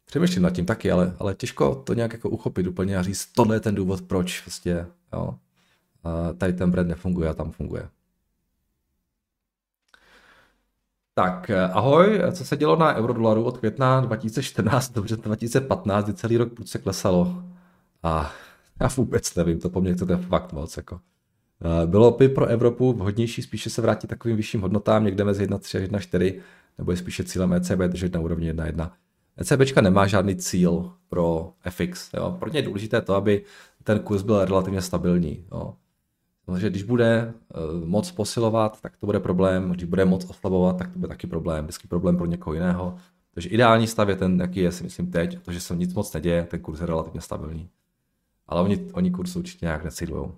Přemýšlím 0.06 0.44
nad 0.44 0.50
tím 0.50 0.66
taky, 0.66 0.92
ale, 0.92 1.16
ale 1.20 1.36
těžko 1.36 1.76
to 1.76 1.94
nějak 1.94 2.14
jako 2.14 2.30
uchopit 2.30 2.68
úplně 2.68 2.98
a 2.98 3.04
říct, 3.04 3.26
tohle 3.26 3.56
je 3.56 3.60
ten 3.60 3.76
důvod, 3.76 4.02
proč 4.02 4.46
vlastně, 4.46 4.86
jo, 5.14 5.40
tady 6.38 6.54
ten 6.54 6.72
brand 6.72 6.90
nefunguje 6.90 7.30
a 7.30 7.34
tam 7.34 7.52
funguje. 7.52 7.90
Tak, 11.22 11.50
eh, 11.50 11.64
ahoj, 11.64 12.22
co 12.32 12.46
se 12.46 12.58
dělo 12.58 12.76
na 12.76 12.96
eurodolaru 12.96 13.44
od 13.44 13.58
května 13.58 14.02
2014 14.02 14.92
do 14.92 15.02
2015, 15.02 16.06
kdy 16.06 16.14
celý 16.14 16.38
rok 16.38 16.50
se 16.66 16.80
klesalo? 16.80 17.44
A 18.04 18.32
já 18.82 18.90
vůbec 18.98 19.36
nevím, 19.36 19.60
to 19.60 19.70
po 19.70 19.82
mně 19.82 19.96
to 19.96 20.12
je 20.12 20.18
fakt 20.18 20.54
moc. 20.54 20.78
Jako. 20.78 21.00
Eh, 21.84 21.88
bylo 21.88 22.12
by 22.12 22.30
pro 22.30 22.46
Evropu 22.46 22.94
vhodnější 22.94 23.42
spíše 23.42 23.70
se 23.70 23.82
vrátit 23.82 24.08
takovým 24.08 24.38
vyšším 24.38 24.62
hodnotám, 24.62 25.06
někde 25.06 25.24
mezi 25.24 25.44
1,3 25.44 25.78
a 25.78 25.82
1,4, 25.82 26.42
nebo 26.78 26.92
je 26.92 26.98
spíše 26.98 27.24
cílem 27.24 27.54
ECB 27.54 27.88
držet 27.88 28.14
na 28.14 28.20
úrovni 28.20 28.54
1,1. 28.54 28.92
ECBčka 29.38 29.82
nemá 29.82 30.08
žádný 30.08 30.36
cíl 30.36 30.92
pro 31.10 31.54
FX. 31.70 32.14
Jo. 32.14 32.36
Pro 32.40 32.50
ně 32.50 32.60
je 32.60 32.64
důležité 32.64 33.02
to, 33.02 33.16
aby 33.16 33.44
ten 33.84 34.00
kurz 34.00 34.22
byl 34.22 34.46
relativně 34.46 34.82
stabilní. 34.82 35.46
Jo. 35.52 35.74
Takže 36.46 36.70
když 36.70 36.84
bude 36.84 37.34
uh, 37.56 37.88
moc 37.88 38.12
posilovat, 38.12 38.82
tak 38.82 38.98
to 38.98 39.06
bude 39.06 39.20
problém, 39.20 39.72
když 39.72 39.84
bude 39.84 40.06
moc 40.06 40.30
oslabovat, 40.30 40.78
tak 40.78 40.92
to 40.92 41.00
bude 41.00 41.08
taky 41.08 41.28
problém, 41.28 41.66
vždycky 41.66 41.88
problém 41.88 42.18
pro 42.18 42.26
někoho 42.26 42.54
jiného. 42.54 42.98
Takže 43.34 43.50
ideální 43.50 43.88
stav 43.88 44.10
je 44.10 44.16
ten, 44.16 44.42
jaký 44.42 44.60
je 44.60 44.72
si 44.72 44.84
myslím 44.84 45.12
teď, 45.12 45.38
že 45.50 45.62
se 45.62 45.76
nic 45.76 45.94
moc 45.94 46.14
neděje, 46.14 46.44
ten 46.44 46.60
kurz 46.60 46.80
je 46.80 46.86
relativně 46.86 47.22
stabilní. 47.22 47.70
Ale 48.48 48.62
oni, 48.62 48.88
oni 48.94 49.12
kurz 49.12 49.36
určitě 49.36 49.66
nějak 49.66 49.84
necílují. 49.84 50.32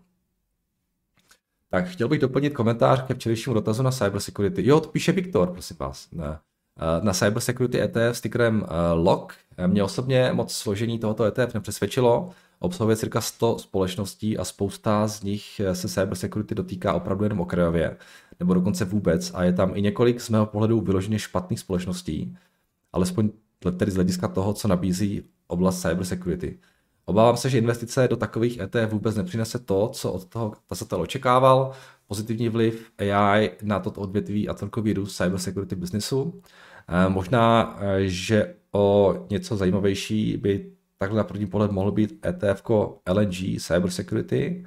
Tak 1.69 1.87
chtěl 1.87 2.07
bych 2.07 2.19
doplnit 2.19 2.53
komentář 2.53 3.03
ke 3.03 3.13
včerejšímu 3.13 3.53
dotazu 3.53 3.83
na 3.83 3.91
cybersecurity. 3.91 4.67
Jo, 4.67 4.79
to 4.79 4.89
píše 4.89 5.11
Viktor, 5.11 5.51
prosím 5.51 5.77
vás. 5.79 6.11
Ne. 6.11 6.39
Eh, 6.79 7.05
na 7.05 7.13
cybersecurity 7.13 7.81
ETF 7.81 8.17
s 8.17 8.21
tickerem 8.21 8.65
eh, 8.65 8.93
LOG. 8.93 9.33
Mě 9.67 9.83
osobně 9.83 10.29
moc 10.33 10.53
složení 10.53 10.99
tohoto 10.99 11.23
ETF 11.23 11.53
nepřesvědčilo. 11.53 12.29
Obsahuje 12.63 12.95
cirka 12.95 13.21
100 13.21 13.59
společností 13.59 14.37
a 14.37 14.43
spousta 14.43 15.07
z 15.07 15.23
nich 15.23 15.61
se 15.73 15.87
cybersecurity 15.87 16.55
dotýká 16.55 16.93
opravdu 16.93 17.23
jenom 17.23 17.39
okrajově, 17.39 17.97
nebo 18.39 18.53
dokonce 18.53 18.85
vůbec. 18.85 19.31
A 19.33 19.43
je 19.43 19.53
tam 19.53 19.71
i 19.75 19.81
několik 19.81 20.21
z 20.21 20.29
mého 20.29 20.45
pohledu 20.45 20.81
vyloženě 20.81 21.19
špatných 21.19 21.59
společností, 21.59 22.37
alespoň 22.93 23.29
tedy 23.77 23.91
z 23.91 23.95
hlediska 23.95 24.27
toho, 24.27 24.53
co 24.53 24.67
nabízí 24.67 25.23
oblast 25.47 25.81
cybersecurity. 25.81 26.59
Obávám 27.05 27.37
se, 27.37 27.49
že 27.49 27.57
investice 27.57 28.07
do 28.07 28.15
takových 28.15 28.59
ETF 28.59 28.91
vůbec 28.91 29.15
nepřinese 29.15 29.59
to, 29.59 29.89
co 29.93 30.11
od 30.11 30.25
toho 30.25 30.53
tazatel 30.67 31.01
očekával, 31.01 31.71
pozitivní 32.07 32.49
vliv 32.49 32.91
AI 32.97 33.51
na 33.61 33.79
toto 33.79 34.01
odvětví 34.01 34.49
a 34.49 34.53
celkový 34.53 34.93
růst 34.93 35.17
cybersecurity 35.17 35.75
businessu. 35.75 36.41
Eh, 36.87 37.09
možná, 37.09 37.77
eh, 37.79 38.07
že 38.07 38.55
o 38.71 39.15
něco 39.29 39.57
zajímavější 39.57 40.37
by 40.37 40.71
takhle 41.03 41.17
na 41.17 41.23
první 41.23 41.45
pohled 41.45 41.71
mohl 41.71 41.91
být 41.91 42.25
ETF 42.25 42.63
LNG 43.09 43.61
Cybersecurity, 43.61 44.65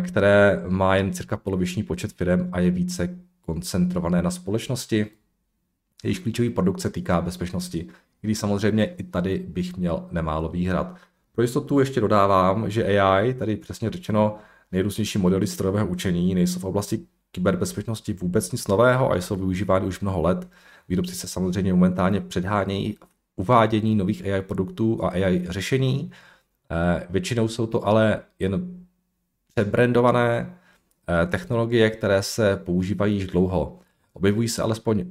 které 0.00 0.62
má 0.68 0.96
jen 0.96 1.12
cirka 1.12 1.36
poloviční 1.36 1.82
počet 1.82 2.12
firm 2.12 2.48
a 2.52 2.60
je 2.60 2.70
více 2.70 3.18
koncentrované 3.40 4.22
na 4.22 4.30
společnosti. 4.30 5.06
Jejich 6.04 6.20
klíčový 6.20 6.50
produkt 6.50 6.80
se 6.80 6.90
týká 6.90 7.20
bezpečnosti, 7.20 7.88
když 8.20 8.38
samozřejmě 8.38 8.84
i 8.84 9.02
tady 9.02 9.38
bych 9.38 9.76
měl 9.76 10.08
nemálo 10.10 10.48
výhrad. 10.48 10.96
Pro 11.32 11.42
jistotu 11.42 11.80
ještě 11.80 12.00
dodávám, 12.00 12.70
že 12.70 13.00
AI, 13.00 13.34
tady 13.34 13.56
přesně 13.56 13.90
řečeno 13.90 14.36
nejrůznější 14.72 15.18
modely 15.18 15.46
strojového 15.46 15.86
učení, 15.86 16.34
nejsou 16.34 16.60
v 16.60 16.64
oblasti 16.64 17.06
kyberbezpečnosti 17.30 18.12
vůbec 18.12 18.52
nic 18.52 18.68
nového 18.68 19.12
a 19.12 19.16
jsou 19.16 19.36
využívány 19.36 19.86
už 19.86 20.00
mnoho 20.00 20.22
let. 20.22 20.48
Výrobci 20.88 21.14
se 21.14 21.28
samozřejmě 21.28 21.72
momentálně 21.72 22.20
předhánějí 22.20 22.96
uvádění 23.36 23.94
nových 23.94 24.24
AI 24.24 24.42
produktů 24.42 25.04
a 25.04 25.08
AI 25.08 25.46
řešení. 25.48 26.10
Eh, 26.70 27.06
většinou 27.10 27.48
jsou 27.48 27.66
to 27.66 27.86
ale 27.86 28.20
jen 28.38 28.84
přebrandované 29.54 30.56
eh, 31.08 31.26
technologie, 31.26 31.90
které 31.90 32.22
se 32.22 32.56
používají 32.56 33.14
již 33.14 33.26
dlouho. 33.26 33.78
Objevují 34.12 34.48
se 34.48 34.62
alespoň 34.62 35.00
eh, 35.00 35.06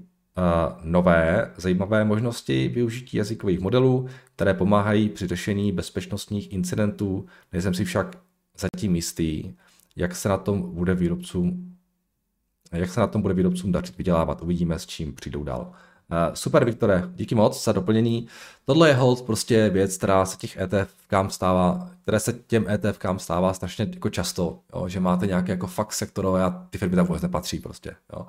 nové 0.83 1.51
zajímavé 1.57 2.05
možnosti 2.05 2.67
využití 2.67 3.17
jazykových 3.17 3.59
modelů, 3.59 4.07
které 4.35 4.53
pomáhají 4.53 5.09
při 5.09 5.27
řešení 5.27 5.71
bezpečnostních 5.71 6.53
incidentů. 6.53 7.25
Nejsem 7.53 7.73
si 7.73 7.85
však 7.85 8.15
zatím 8.57 8.95
jistý, 8.95 9.53
jak 9.95 10.15
se 10.15 10.29
na 10.29 10.37
tom 10.37 10.75
bude 10.75 10.95
výrobcům 10.95 11.73
jak 12.73 12.89
se 12.89 12.99
na 12.99 13.07
tom 13.07 13.21
bude 13.21 13.33
výrobcům 13.33 13.71
dařit 13.71 13.97
vydělávat. 13.97 14.41
Uvidíme, 14.41 14.79
s 14.79 14.85
čím 14.85 15.15
přijdou 15.15 15.43
dál. 15.43 15.71
Uh, 16.13 16.33
super, 16.33 16.65
Viktore, 16.65 17.03
díky 17.15 17.35
moc 17.35 17.63
za 17.63 17.71
doplnění. 17.71 18.27
Tohle 18.65 18.89
je 18.89 18.93
hold 18.93 19.21
prostě 19.21 19.69
věc, 19.69 19.97
která 19.97 20.25
se 20.25 20.37
těch 20.37 20.57
ETFkám 20.57 21.29
stává, 21.29 21.89
které 22.01 22.19
se 22.19 22.33
těm 22.33 22.69
ETFkám 22.69 23.19
stává 23.19 23.53
strašně 23.53 23.87
jako 23.93 24.09
často, 24.09 24.59
jo, 24.75 24.87
že 24.87 24.99
máte 24.99 25.27
nějaké 25.27 25.51
jako 25.51 25.67
fakt 25.67 25.93
sektorové 25.93 26.43
a 26.43 26.65
ty 26.69 26.77
firmy 26.77 26.95
tam 26.95 27.05
vůbec 27.05 27.21
nepatří 27.21 27.59
prostě. 27.59 27.95
Jo. 28.13 28.25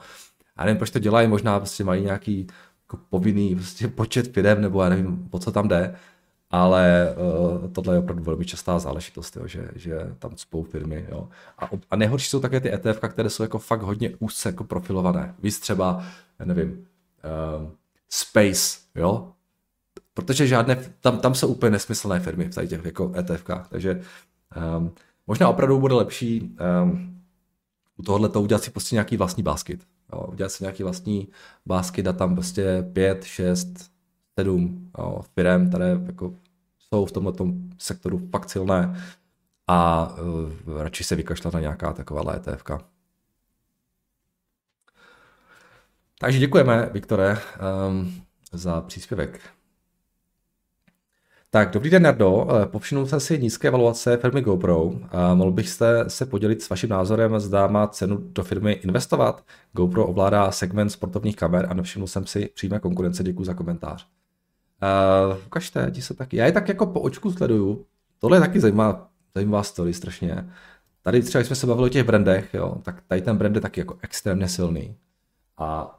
A 0.56 0.64
nevím, 0.64 0.78
proč 0.78 0.90
to 0.90 0.98
dělají, 0.98 1.28
možná 1.28 1.58
prostě 1.58 1.84
mají 1.84 2.04
nějaký 2.04 2.46
jako 2.86 3.04
povinný 3.10 3.54
prostě 3.54 3.88
počet 3.88 4.32
firm, 4.32 4.60
nebo 4.60 4.82
já 4.82 4.88
nevím, 4.88 5.28
o 5.30 5.38
co 5.38 5.52
tam 5.52 5.68
jde, 5.68 5.96
ale 6.50 7.14
uh, 7.16 7.72
tohle 7.72 7.94
je 7.94 7.98
opravdu 7.98 8.24
velmi 8.24 8.44
častá 8.44 8.78
záležitost, 8.78 9.36
jo, 9.36 9.46
že, 9.46 9.68
že 9.74 9.98
tam 10.18 10.36
spou 10.36 10.62
firmy. 10.62 11.06
Jo. 11.08 11.28
A, 11.58 11.70
a 11.90 11.96
nejhorší 11.96 12.28
jsou 12.28 12.40
také 12.40 12.60
ty 12.60 12.74
ETF, 12.74 13.00
které 13.08 13.30
jsou 13.30 13.42
jako 13.42 13.58
fakt 13.58 13.82
hodně 13.82 14.10
úzce 14.18 14.48
jako 14.48 14.64
profilované. 14.64 15.34
Víš 15.42 15.58
třeba, 15.58 16.04
já 16.38 16.46
nevím, 16.46 16.86
uh, 17.24 17.70
Space, 18.10 18.78
jo, 18.94 19.32
protože 20.14 20.46
žádné, 20.46 20.76
tam, 21.00 21.18
tam 21.18 21.34
jsou 21.34 21.48
úplně 21.48 21.70
nesmyslné 21.70 22.20
firmy 22.20 22.44
v 22.48 22.66
těch 22.66 22.84
jako 22.84 23.12
ETF, 23.16 23.44
takže 23.68 24.02
um, 24.78 24.92
možná 25.26 25.48
opravdu 25.48 25.80
bude 25.80 25.94
lepší 25.94 26.56
um, 26.82 27.20
u 27.96 28.02
tohohle 28.02 28.28
to 28.28 28.42
udělat 28.42 28.62
si 28.62 28.70
prostě 28.70 28.94
nějaký 28.94 29.16
vlastní 29.16 29.42
basket. 29.42 29.80
Jo, 30.12 30.26
udělat 30.32 30.52
si 30.52 30.64
nějaký 30.64 30.82
vlastní 30.82 31.28
basket 31.66 32.06
a 32.06 32.12
tam 32.12 32.34
prostě 32.34 32.90
pět, 32.92 33.24
šest, 33.24 33.90
sedm 34.40 34.90
firm, 35.34 35.68
které 35.68 36.00
jako 36.06 36.34
jsou 36.78 37.06
v 37.06 37.12
tomto 37.12 37.46
sektoru 37.78 38.28
fakt 38.32 38.50
silné 38.50 39.00
a 39.66 40.08
uh, 40.66 40.82
radši 40.82 41.04
se 41.04 41.16
vykašlat 41.16 41.54
na 41.54 41.60
nějaká 41.60 41.92
taková 41.92 42.34
ETF. 42.37 42.64
Takže 46.24 46.38
děkujeme, 46.38 46.90
Viktore, 46.92 47.38
um, 47.88 48.14
za 48.52 48.80
příspěvek. 48.80 49.40
Tak, 51.50 51.70
dobrý 51.70 51.90
den, 51.90 52.02
Nardo. 52.02 52.46
Eh, 52.62 52.66
povšimnul 52.66 53.06
jsem 53.06 53.20
si 53.20 53.38
nízké 53.38 53.68
evaluace 53.68 54.16
firmy 54.16 54.42
GoPro. 54.42 54.92
A 55.10 55.34
mohl 55.34 55.52
byste 55.52 56.04
se 56.10 56.26
podělit 56.26 56.62
s 56.62 56.68
vaším 56.68 56.88
názorem, 56.88 57.40
zda 57.40 57.66
má 57.66 57.87
cenu 57.87 58.16
do 58.16 58.44
firmy 58.44 58.72
investovat? 58.72 59.44
GoPro 59.72 60.06
ovládá 60.06 60.50
segment 60.50 60.90
sportovních 60.90 61.37
kamer 61.37 61.66
a 61.70 61.74
nevšiml 61.74 62.06
jsem 62.06 62.26
si 62.26 62.50
přímé 62.54 62.80
konkurence. 62.80 63.22
Děkuji 63.22 63.44
za 63.44 63.54
komentář. 63.54 64.06
Uh, 65.28 65.37
ukažte, 65.46 65.90
ti 65.90 66.02
se 66.02 66.14
taky. 66.14 66.37
Já 66.37 66.46
je 66.46 66.52
tak 66.52 66.68
jako 66.68 66.87
po 66.87 67.00
očku 67.00 67.32
sleduju. 67.32 67.87
Tohle 68.18 68.37
je 68.37 68.40
taky 68.40 68.60
zajímavá, 68.60 69.08
zajímavá 69.34 69.62
story 69.62 69.94
strašně. 69.94 70.50
Tady 71.02 71.22
třeba, 71.22 71.44
jsme 71.44 71.56
se 71.56 71.66
bavili 71.66 71.87
o 71.87 71.92
těch 71.92 72.04
brandech, 72.04 72.54
jo, 72.54 72.76
tak 72.82 73.02
tady 73.08 73.22
ten 73.22 73.37
brand 73.37 73.54
je 73.54 73.60
taky 73.60 73.80
jako 73.80 73.98
extrémně 74.02 74.48
silný. 74.48 74.96
A 75.58 75.98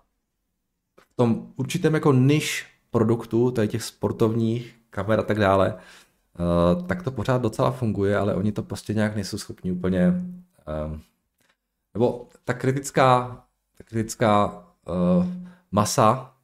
tom 1.16 1.48
určitém 1.56 1.94
jako 1.94 2.14
niž 2.14 2.66
produktu, 2.92 3.52
tady 3.52 3.68
těch 3.68 3.84
sportovních 3.84 4.76
kamer 4.90 5.20
a 5.20 5.24
tak 5.24 5.40
dále, 5.40 5.74
uh, 5.74 6.88
tak 6.88 7.04
to 7.04 7.12
pořád 7.12 7.42
docela 7.42 7.72
funguje, 7.72 8.18
ale 8.18 8.36
oni 8.36 8.52
to 8.52 8.64
prostě 8.64 8.94
nějak 8.94 9.16
nejsou 9.16 9.38
schopni 9.38 9.72
úplně, 9.72 10.10
uh, 10.10 11.00
nebo 11.94 12.28
ta 12.44 12.54
kritická, 12.54 13.44
ta 13.78 13.84
kritická 13.84 14.64
uh, 14.88 15.26
masa 15.72 16.36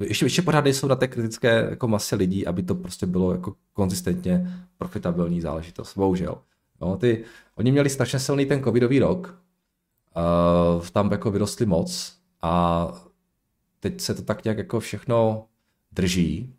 ještě, 0.00 0.24
ještě 0.24 0.42
pořád 0.42 0.64
nejsou 0.64 0.88
na 0.88 0.96
té 0.96 1.08
kritické 1.08 1.66
jako 1.70 1.88
masě 1.88 2.16
lidí, 2.16 2.46
aby 2.46 2.62
to 2.62 2.74
prostě 2.74 3.06
bylo 3.06 3.32
jako 3.32 3.54
konzistentně 3.72 4.64
profitabilní 4.78 5.40
záležitost. 5.40 5.96
Bohužel. 5.96 6.38
No, 6.80 6.96
ty, 6.96 7.24
oni 7.54 7.72
měli 7.72 7.90
strašně 7.90 8.18
silný 8.18 8.46
ten 8.46 8.64
covidový 8.64 8.98
rok, 8.98 9.38
uh, 10.78 10.86
tam 10.86 11.10
jako 11.12 11.30
vyrostly 11.30 11.66
moc 11.66 12.18
a 12.42 12.92
teď 13.82 14.00
se 14.00 14.14
to 14.14 14.22
tak 14.22 14.44
nějak 14.44 14.58
jako 14.58 14.80
všechno 14.80 15.46
drží. 15.92 16.54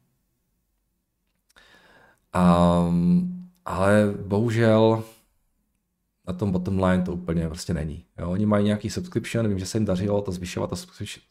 Um, 2.35 3.49
ale 3.65 4.13
bohužel 4.25 5.03
na 6.27 6.33
tom 6.33 6.51
bottom 6.51 6.83
line 6.83 7.03
to 7.03 7.13
úplně 7.13 7.47
prostě 7.47 7.73
není. 7.73 8.05
Jo, 8.19 8.31
oni 8.31 8.45
mají 8.45 8.65
nějaký 8.65 8.89
subscription, 8.89 9.47
vím, 9.47 9.59
že 9.59 9.65
se 9.65 9.77
jim 9.77 9.85
dařilo 9.85 10.21
to 10.21 10.31
zvyšovat, 10.31 10.69
to 10.69 10.75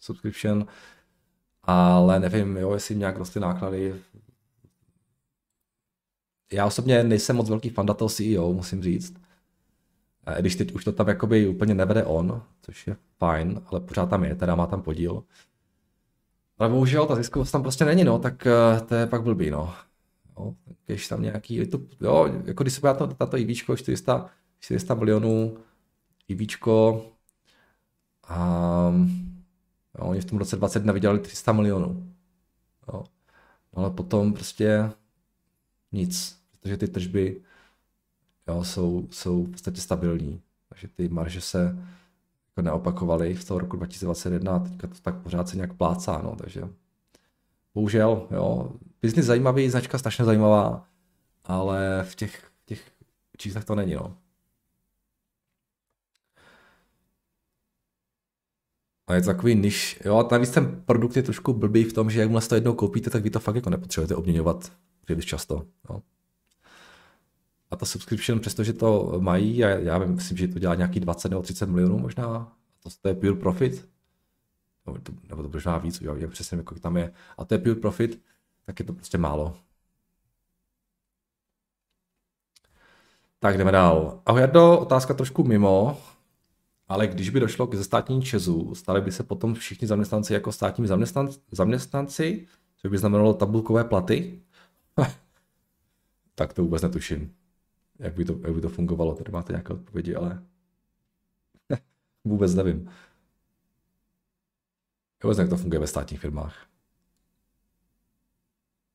subscription, 0.00 0.66
ale 1.62 2.20
nevím, 2.20 2.56
jo, 2.56 2.74
jestli 2.74 2.96
nějak 2.96 3.16
rostly 3.16 3.40
náklady. 3.40 3.94
Já 6.52 6.66
osobně 6.66 7.04
nejsem 7.04 7.36
moc 7.36 7.48
velký 7.48 7.68
fan 7.68 7.86
toho 7.86 8.08
CEO, 8.08 8.52
musím 8.52 8.82
říct. 8.82 9.14
Když 10.40 10.56
teď 10.56 10.72
už 10.72 10.84
to 10.84 10.92
tam 10.92 11.08
jakoby 11.08 11.48
úplně 11.48 11.74
nevede 11.74 12.04
on, 12.04 12.42
což 12.62 12.86
je 12.86 12.96
fajn, 13.18 13.62
ale 13.66 13.80
pořád 13.80 14.06
tam 14.06 14.24
je, 14.24 14.34
teda 14.34 14.54
má 14.54 14.66
tam 14.66 14.82
podíl. 14.82 15.24
Ale 16.62 16.70
bohužel 16.70 17.06
ta 17.06 17.14
ziskovost 17.14 17.52
tam 17.52 17.62
prostě 17.62 17.84
není, 17.84 18.04
no, 18.04 18.18
tak 18.18 18.46
eh, 18.46 18.80
to 18.80 18.94
je 18.94 19.06
pak 19.06 19.22
blbý, 19.22 19.50
no. 19.50 19.74
Jo, 20.38 20.54
když 20.86 21.08
tam 21.08 21.22
nějaký, 21.22 21.66
to, 21.66 21.80
jo, 22.00 22.28
jako 22.44 22.64
když 22.64 22.74
se 22.74 22.80
podívá 22.80 22.94
to, 22.94 23.06
tato 23.06 23.36
IVčko, 23.36 23.76
400, 23.76 24.30
400 24.60 24.94
milionů 24.94 25.56
IVčko, 26.28 27.06
um, 28.30 29.32
Jo, 29.98 30.04
oni 30.04 30.20
v 30.20 30.24
tom 30.24 30.38
roce 30.38 30.56
2021 30.56 30.92
vydělali 30.92 31.20
300 31.20 31.52
milionů. 31.52 32.14
Jo. 32.92 33.04
Ale 33.74 33.90
potom 33.90 34.32
prostě 34.32 34.90
nic, 35.92 36.38
protože 36.50 36.76
ty 36.76 36.88
tržby 36.88 37.42
jo, 38.48 38.64
jsou, 38.64 39.08
jsou 39.10 39.44
v 39.44 39.50
podstatě 39.50 39.80
stabilní. 39.80 40.40
Takže 40.68 40.88
ty 40.88 41.08
marže 41.08 41.40
se 41.40 41.78
jako 42.52 42.62
neopakovaly 42.62 43.34
v 43.34 43.44
toho 43.44 43.60
roku 43.60 43.76
2021 43.76 44.52
a 44.52 44.58
teďka 44.58 44.86
to 44.86 44.94
tak 45.02 45.22
pořád 45.22 45.48
se 45.48 45.56
nějak 45.56 45.74
plácá. 45.74 46.20
No, 46.24 46.36
takže 46.36 46.62
Bohužel, 47.74 48.28
jo. 48.30 48.72
Biznis 49.02 49.26
zajímavý, 49.26 49.70
značka 49.70 49.98
strašně 49.98 50.24
zajímavá, 50.24 50.88
ale 51.44 52.04
v 52.08 52.14
těch, 52.14 52.50
těch 52.66 52.92
číslech 53.36 53.64
to 53.64 53.74
není, 53.74 53.94
no. 53.94 54.16
A 59.06 59.14
je 59.14 59.20
to 59.20 59.26
takový 59.26 59.54
niž, 59.54 60.00
jo, 60.04 60.16
a 60.16 60.28
navíc 60.32 60.50
ten 60.50 60.82
produkt 60.86 61.16
je 61.16 61.22
trošku 61.22 61.52
blbý 61.52 61.84
v 61.84 61.92
tom, 61.92 62.10
že 62.10 62.20
jakmile 62.20 62.40
to 62.42 62.54
jednou 62.54 62.74
koupíte, 62.74 63.10
tak 63.10 63.22
vy 63.22 63.30
to 63.30 63.40
fakt 63.40 63.56
jako 63.56 63.70
nepotřebujete 63.70 64.14
obměňovat 64.14 64.72
příliš 65.04 65.24
často, 65.24 65.66
jo. 65.90 66.02
A 67.72 67.76
ta 67.76 67.86
subscription, 67.86 68.40
přestože 68.40 68.72
to 68.72 69.14
mají, 69.18 69.56
já, 69.56 69.68
já 69.68 69.98
myslím, 69.98 70.38
že 70.38 70.48
to 70.48 70.58
dělá 70.58 70.74
nějaký 70.74 71.00
20 71.00 71.28
nebo 71.28 71.42
30 71.42 71.66
milionů 71.66 71.98
možná, 71.98 72.52
to, 72.82 72.88
to 73.02 73.08
je 73.08 73.14
pure 73.14 73.34
profit, 73.34 73.88
nebo 74.86 74.98
to, 74.98 75.12
nebo 75.28 75.42
to 75.42 75.48
možná 75.48 75.78
víc, 75.78 76.00
jo, 76.00 76.28
přesně 76.28 76.56
jako 76.56 76.74
tam 76.74 76.96
je, 76.96 77.12
a 77.38 77.44
to 77.44 77.54
je 77.54 77.58
pure 77.58 77.74
profit, 77.74 78.22
tak 78.64 78.78
je 78.78 78.84
to 78.84 78.92
prostě 78.92 79.18
málo. 79.18 79.56
Tak 83.38 83.58
jdeme 83.58 83.72
dál. 83.72 84.20
Ahoj 84.26 84.40
Jardo, 84.40 84.78
otázka 84.78 85.14
trošku 85.14 85.44
mimo, 85.44 86.00
ale 86.88 87.06
když 87.06 87.30
by 87.30 87.40
došlo 87.40 87.66
k 87.66 87.74
zestátnění 87.74 88.22
Česu, 88.22 88.74
stali 88.74 89.00
by 89.00 89.12
se 89.12 89.22
potom 89.22 89.54
všichni 89.54 89.88
zaměstnanci 89.88 90.32
jako 90.32 90.52
státní 90.52 90.86
zaměstnanci, 90.86 91.38
zaměstnanci 91.50 92.46
což 92.76 92.90
by 92.90 92.98
znamenalo 92.98 93.34
tabulkové 93.34 93.84
platy? 93.84 94.40
tak 96.34 96.52
to 96.52 96.62
vůbec 96.62 96.82
netuším, 96.82 97.34
jak 98.02 98.14
by 98.14 98.24
to, 98.24 98.38
jak 98.42 98.54
by 98.54 98.60
to 98.60 98.68
fungovalo. 98.68 99.14
Tady 99.14 99.32
máte 99.32 99.52
nějaké 99.52 99.72
odpovědi, 99.72 100.14
ale 100.14 100.42
vůbec 102.24 102.54
nevím. 102.54 102.90
Vůbec 105.22 105.38
jak 105.38 105.48
to 105.48 105.56
funguje 105.56 105.80
ve 105.80 105.86
státních 105.86 106.20
firmách. 106.20 106.66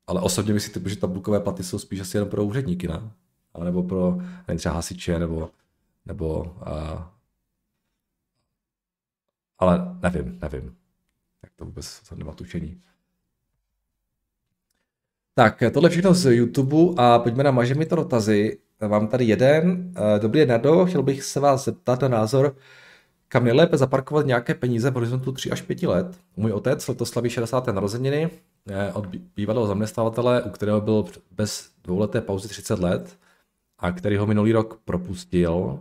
Ale 0.07 0.21
osobně 0.21 0.53
myslím, 0.53 0.89
že 0.89 0.97
tabulkové 0.97 1.39
platy 1.39 1.63
jsou 1.63 1.79
spíš 1.79 1.99
asi 1.99 2.17
jen 2.17 2.29
pro 2.29 2.45
úředníky, 2.45 2.87
ne? 2.87 3.11
Ale 3.53 3.65
nebo 3.65 3.83
pro 3.83 4.15
nevím, 4.47 4.57
třeba 4.57 4.75
hasiče, 4.75 5.19
nebo, 5.19 5.51
nebo 6.05 6.43
uh, 6.43 7.03
ale 9.57 9.97
nevím, 10.01 10.39
nevím. 10.41 10.77
Jak 11.43 11.53
to 11.55 11.65
vůbec 11.65 12.09
to 12.09 12.15
nemá 12.15 12.33
tušení. 12.33 12.81
Tak, 15.33 15.63
tohle 15.73 15.89
všechno 15.89 16.13
z 16.13 16.25
YouTube 16.25 17.03
a 17.03 17.19
pojďme 17.19 17.43
na 17.43 17.51
Maže 17.51 17.75
mi 17.75 17.85
to 17.85 17.95
dotazy. 17.95 18.59
Mám 18.87 19.07
tady 19.07 19.25
jeden. 19.25 19.93
Eh, 19.95 20.19
dobrý 20.19 20.39
den, 20.39 20.49
Nado. 20.49 20.85
Chtěl 20.85 21.03
bych 21.03 21.23
se 21.23 21.39
vás 21.39 21.65
zeptat 21.65 22.01
na 22.01 22.07
názor, 22.07 22.55
kam 23.27 23.43
nejlépe 23.43 23.77
zaparkovat 23.77 24.25
nějaké 24.25 24.53
peníze 24.53 24.91
v 24.91 24.93
horizontu 24.93 25.31
3 25.31 25.51
až 25.51 25.61
5 25.61 25.87
let. 25.87 26.17
Můj 26.37 26.51
otec 26.51 26.87
letos 26.87 27.09
slaví 27.09 27.29
60. 27.29 27.67
narozeniny 27.67 28.29
eh, 28.69 28.93
od 28.93 29.05
bývalého 29.35 29.67
zaměstnavatele, 29.67 30.43
u 30.43 30.49
kterého 30.49 30.81
byl 30.81 31.05
bez 31.31 31.69
dvouleté 31.83 32.21
pauzy 32.21 32.47
30 32.47 32.79
let 32.79 33.17
a 33.79 33.91
který 33.91 34.17
ho 34.17 34.27
minulý 34.27 34.51
rok 34.51 34.81
propustil. 34.85 35.79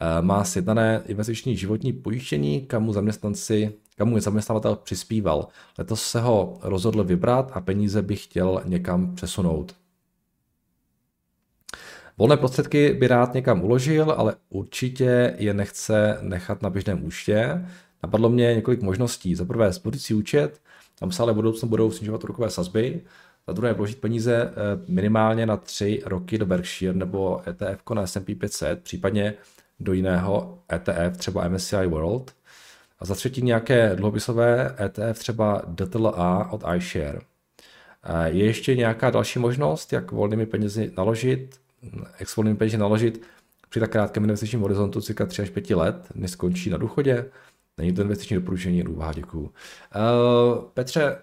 Eh, 0.00 0.22
má 0.22 0.44
sjednané 0.44 1.02
investiční 1.06 1.56
životní 1.56 1.92
pojištění, 1.92 2.66
kam 2.66 2.82
mu 2.82 2.92
zaměstnanci 2.92 3.72
kam 3.96 4.08
mu 4.08 4.20
zaměstnavatel 4.20 4.76
přispíval. 4.76 5.48
Letos 5.78 6.02
se 6.02 6.20
ho 6.20 6.58
rozhodl 6.62 7.04
vybrat 7.04 7.50
a 7.54 7.60
peníze 7.60 8.02
by 8.02 8.16
chtěl 8.16 8.62
někam 8.64 9.14
přesunout. 9.14 9.85
Volné 12.18 12.36
prostředky 12.36 12.92
by 12.92 13.08
rád 13.08 13.34
někam 13.34 13.64
uložil, 13.64 14.14
ale 14.16 14.34
určitě 14.48 15.34
je 15.38 15.54
nechce 15.54 16.18
nechat 16.20 16.62
na 16.62 16.70
běžném 16.70 17.04
účtě. 17.04 17.66
Napadlo 18.02 18.28
mě 18.28 18.54
několik 18.54 18.82
možností. 18.82 19.34
Za 19.34 19.44
prvé 19.44 19.72
spořící 19.72 20.14
účet, 20.14 20.60
tam 20.98 21.12
se 21.12 21.22
ale 21.22 21.34
budoucnu 21.34 21.68
budou 21.68 21.90
snižovat 21.90 22.24
úrokové 22.24 22.50
sazby. 22.50 23.00
Za 23.46 23.52
druhé 23.52 23.72
vložit 23.72 24.00
peníze 24.00 24.34
eh, 24.36 24.52
minimálně 24.88 25.46
na 25.46 25.56
tři 25.56 26.02
roky 26.06 26.38
do 26.38 26.46
Berkshire 26.46 26.92
nebo 26.92 27.42
ETF 27.48 27.82
na 27.94 28.06
S&P 28.06 28.34
500, 28.34 28.82
případně 28.82 29.34
do 29.80 29.92
jiného 29.92 30.58
ETF, 30.72 31.16
třeba 31.16 31.48
MSCI 31.48 31.86
World. 31.86 32.34
A 32.98 33.04
za 33.04 33.14
třetí 33.14 33.42
nějaké 33.42 33.96
dluhopisové 33.96 34.76
ETF, 34.80 35.18
třeba 35.18 35.62
DTLA 35.74 36.52
od 36.52 36.64
iShare. 36.76 37.18
Je 38.24 38.44
ještě 38.44 38.76
nějaká 38.76 39.10
další 39.10 39.38
možnost, 39.38 39.92
jak 39.92 40.12
volnými 40.12 40.46
penězi 40.46 40.92
naložit, 40.96 41.56
ex 42.18 42.36
volnými 42.36 42.56
penězi 42.56 42.78
naložit 42.78 43.22
při 43.68 43.80
tak 43.80 43.90
krátkém 43.90 44.24
investičním 44.24 44.60
horizontu 44.60 45.00
cirka 45.00 45.26
3 45.26 45.42
až 45.42 45.50
5 45.50 45.70
let, 45.70 46.08
než 46.14 46.30
skončí 46.30 46.70
na 46.70 46.76
důchodě? 46.76 47.30
Není 47.78 47.92
to 47.92 48.02
investiční 48.02 48.36
doporučení, 48.36 48.84
úvaha, 48.84 49.12
děkuju. 49.12 49.42
Uh, 49.42 49.50
Petře, 50.74 51.18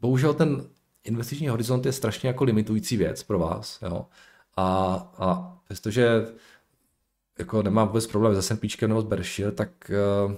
bohužel 0.00 0.34
ten 0.34 0.66
investiční 1.04 1.48
horizont 1.48 1.86
je 1.86 1.92
strašně 1.92 2.28
jako 2.28 2.44
limitující 2.44 2.96
věc 2.96 3.22
pro 3.22 3.38
vás, 3.38 3.78
jo. 3.82 4.06
A, 4.56 4.94
a 5.18 5.58
přestože 5.64 6.08
jako 7.38 7.62
nemám 7.62 7.88
vůbec 7.88 8.06
problém 8.06 8.34
s 8.34 8.46
S&P 8.46 8.86
nebo 8.86 9.00
s 9.00 9.04
Berkshire, 9.04 9.52
tak 9.52 9.90
uh, 10.26 10.32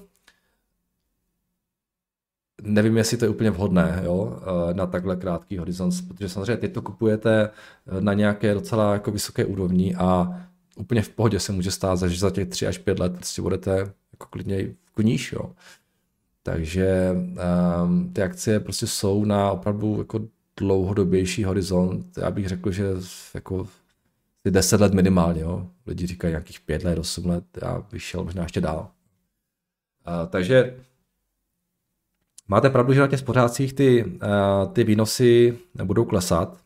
nevím, 2.63 2.97
jestli 2.97 3.17
to 3.17 3.25
je 3.25 3.29
úplně 3.29 3.51
vhodné 3.51 4.01
jo, 4.05 4.15
uh, 4.15 4.75
na 4.75 4.87
takhle 4.87 5.17
krátký 5.17 5.59
horizont, 5.59 5.95
protože 6.09 6.29
samozřejmě 6.29 6.57
teď 6.57 6.73
to 6.73 6.83
kupujete 6.83 7.51
uh, 7.93 8.01
na 8.01 8.15
nějaké 8.15 8.55
docela 8.55 8.93
jako 8.93 9.11
vysoké 9.11 9.45
úrovni 9.45 9.95
a 9.95 10.41
úplně 10.77 11.03
v 11.03 11.09
pohodě 11.09 11.41
se 11.41 11.53
může 11.53 11.71
stát, 11.71 12.03
že 12.03 12.21
za 12.21 12.31
těch 12.31 12.49
3 12.49 12.67
až 12.67 12.79
5 12.79 12.99
let 12.99 13.13
prostě 13.13 13.43
budete 13.43 13.71
jako 14.13 14.27
klidně 14.31 14.75
níž, 15.03 15.33
jo. 15.33 15.53
Takže 16.43 17.15
um, 17.85 18.13
ty 18.13 18.23
akcie 18.23 18.61
prostě 18.61 18.87
jsou 18.87 19.25
na 19.25 19.51
opravdu 19.51 19.99
jako 19.99 20.21
dlouhodobější 20.57 21.45
horizont. 21.45 22.19
Já 22.19 22.31
bych 22.31 22.49
řekl, 22.49 22.71
že 22.71 22.85
jako 23.35 23.69
10 24.45 24.81
let 24.81 24.95
minimálně, 24.95 25.41
jo. 25.41 25.69
Lidi 25.87 26.07
říkají 26.07 26.33
nějakých 26.33 26.61
5 26.61 26.85
let, 26.85 26.99
8 26.99 27.27
let, 27.27 27.45
já 27.63 27.83
bych 27.93 28.03
šel 28.03 28.25
možná 28.25 28.43
ještě 28.43 28.61
dál. 28.61 28.91
Uh, 30.09 30.29
takže 30.29 30.77
máte 32.49 32.71
pravdu, 32.71 32.93
že 32.93 33.01
na 33.01 33.07
těch 33.07 33.21
spořádcích 33.21 33.73
ty, 33.73 34.05
uh, 34.05 34.73
ty 34.73 34.85
výnosy 34.85 35.59
budou 35.85 36.05
klesat, 36.05 36.59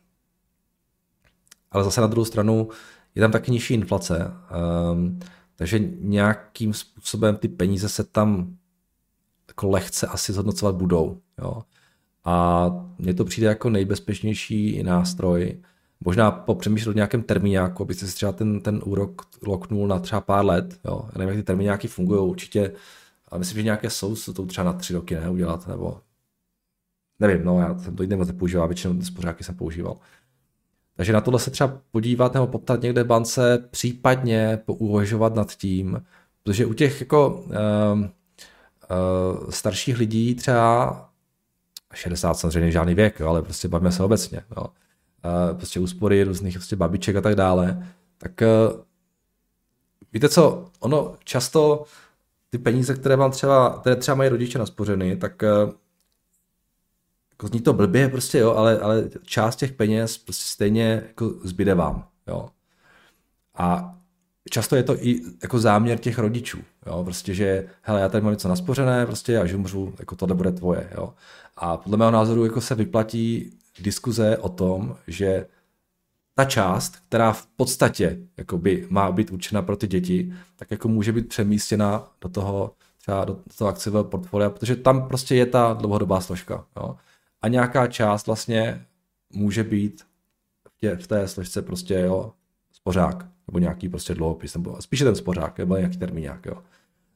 ale 1.71 1.85
zase 1.85 2.01
na 2.01 2.07
druhou 2.07 2.25
stranu 2.25 2.69
je 3.15 3.21
tam 3.21 3.33
taky 3.33 3.51
nižší 3.51 3.75
inflace, 3.75 4.33
um, 4.93 5.21
takže 5.57 5.79
nějakým 5.99 6.75
způsobem 6.75 7.37
ty 7.37 7.49
peníze 7.49 7.89
se 7.89 8.05
tam 8.05 8.57
jako 9.49 9.71
lehce 9.71 10.07
asi 10.07 10.33
zhodnocovat 10.33 10.75
budou. 10.75 11.19
Jo. 11.39 11.63
A 12.25 12.67
mně 12.99 13.15
to 13.15 13.25
přijde 13.25 13.47
jako 13.47 13.71
nejbezpečnější 13.71 14.83
nástroj, 14.83 15.63
možná 16.05 16.31
popřemýšlet 16.31 16.93
o 16.93 16.95
nějakém 16.95 17.23
termíňáku, 17.23 17.83
aby 17.83 17.95
si 17.95 18.07
třeba 18.07 18.33
ten, 18.33 18.61
ten 18.61 18.81
úrok 18.85 19.23
loknul 19.47 19.89
na 19.89 19.99
třeba 19.99 20.21
pár 20.21 20.45
let. 20.45 20.81
Jo. 20.85 21.05
Já 21.05 21.19
nevím, 21.19 21.29
jak 21.29 21.39
ty 21.39 21.43
termíňáky 21.47 21.89
fungují, 21.89 22.21
určitě, 22.21 22.73
ale 23.33 23.39
myslím, 23.39 23.57
že 23.57 23.63
nějaké 23.63 23.91
jsou, 23.91 24.17
co 24.17 24.33
to 24.33 24.47
třeba 24.47 24.65
na 24.65 24.73
tři 24.73 24.95
roky 24.95 25.15
ne, 25.15 25.31
udělat, 25.31 25.69
nebo 25.69 26.01
nevím, 27.21 27.45
no 27.45 27.61
já 27.61 27.79
jsem 27.79 27.97
to 27.97 28.03
jiný 28.03 28.17
moc 28.17 28.29
nepoužíval, 28.29 28.69
většinou 28.69 29.03
spořáky 29.03 29.45
jsem 29.45 29.55
používal. 29.55 29.97
Takže 30.97 31.13
na 31.13 31.21
tohle 31.21 31.41
se 31.41 31.51
třeba 31.51 31.81
podívat 31.91 32.35
nebo 32.35 32.47
poptat 32.47 32.83
někde 32.83 33.05
bance, 33.05 33.69
případně 33.71 34.59
pouvažovat 34.65 35.35
nad 35.35 35.53
tím, 35.53 36.03
protože 36.43 36.67
u 36.67 36.75
těch 36.75 37.01
jako 37.01 37.31
uh, 37.31 37.51
uh, 38.01 39.51
starších 39.51 39.99
lidí 39.99 40.35
třeba 40.35 41.11
60 41.95 42.35
samozřejmě 42.35 42.71
žádný 42.71 42.95
věk, 42.95 43.21
jo, 43.21 43.29
ale 43.29 43.43
prostě 43.43 43.69
bavíme 43.69 43.93
se 43.93 44.03
obecně. 44.03 44.43
Jo 44.57 44.67
prostě 45.55 45.81
úspory 45.81 46.25
různých 46.25 46.55
prostě 46.55 46.77
babiček 46.77 47.17
a 47.17 47.21
tak 47.21 47.35
dále, 47.35 47.87
tak 48.19 48.43
eh, 48.43 48.47
víte 50.13 50.29
co, 50.29 50.71
ono 50.81 51.17
často 51.25 51.85
ty 52.53 52.59
peníze, 52.59 52.95
které 52.95 53.17
vám 53.17 53.31
třeba, 53.31 53.79
které 53.81 53.97
třeba 53.97 54.15
mají 54.15 54.31
rodiče 54.31 54.59
naspořeny, 54.59 55.17
tak 55.17 55.43
eh, 55.43 55.49
jako 57.31 57.47
zní 57.47 57.61
to 57.61 57.73
blbě 57.73 58.09
prostě, 58.09 58.39
jo, 58.39 58.55
ale, 58.55 58.81
ale 58.81 59.09
část 59.25 59.57
těch 59.57 59.73
peněz 59.73 60.19
prostě 60.19 60.45
stejně 60.45 61.03
jako 61.07 61.35
zbyde 61.45 61.75
vám, 61.75 62.09
jo. 62.27 62.49
A 63.55 63.97
často 64.51 64.77
je 64.77 64.83
to 64.83 65.07
i 65.07 65.23
jako 65.43 65.59
záměr 65.59 65.99
těch 65.99 66.19
rodičů, 66.19 66.59
jo, 66.87 67.05
prostě, 67.05 67.35
že 67.35 67.69
hele, 67.83 68.01
já 68.01 68.09
tady 68.09 68.23
mám 68.23 68.33
něco 68.33 68.49
naspořené, 68.49 69.07
prostě, 69.07 69.39
až 69.39 69.53
umřu, 69.53 69.95
jako 69.99 70.17
tohle 70.17 70.35
bude 70.35 70.53
tvoje, 70.53 70.91
jo. 70.95 71.15
A 71.57 71.77
podle 71.77 71.99
mého 71.99 72.11
názoru 72.11 72.45
jako 72.45 72.61
se 72.61 72.75
vyplatí 72.75 73.59
diskuze 73.81 74.37
o 74.37 74.49
tom, 74.49 74.97
že 75.07 75.47
ta 76.35 76.45
část, 76.45 76.97
která 76.97 77.33
v 77.33 77.47
podstatě 77.47 78.19
jakoby, 78.37 78.87
má 78.91 79.13
být 79.13 79.31
určena 79.31 79.63
pro 79.63 79.77
ty 79.77 79.87
děti, 79.87 80.33
tak 80.57 80.71
jako 80.71 80.89
může 80.89 81.13
být 81.13 81.29
přemístěna 81.29 82.13
do 82.21 82.29
toho 82.29 82.75
třeba 83.03 83.25
do 83.25 83.39
toho 83.59 83.71
akciového 83.71 84.05
portfolia, 84.05 84.51
protože 84.51 84.77
tam 84.77 85.09
prostě 85.09 85.35
je 85.35 85.47
ta 85.47 85.73
dlouhodobá 85.73 86.21
složka. 86.21 86.67
Jo. 86.77 86.97
A 87.43 87.49
nějaká 87.49 87.87
část 87.87 88.27
vlastně 88.27 88.87
může 89.33 89.65
být 89.65 90.03
v, 90.69 90.79
tě, 90.79 90.97
v 90.97 91.07
té 91.07 91.29
složce 91.29 91.63
prostě 91.63 91.95
jo, 91.95 92.33
spořák, 92.73 93.27
nebo 93.47 93.59
nějaký 93.59 93.89
prostě 93.89 94.15
dluhopis, 94.15 94.55
nebo 94.55 94.83
spíše 94.83 95.05
ten 95.05 95.17
spořák, 95.17 95.59
nebo 95.59 95.77
nějaký 95.77 95.97
termín 95.97 96.23
nějak, 96.23 96.47
jo. 96.47 96.63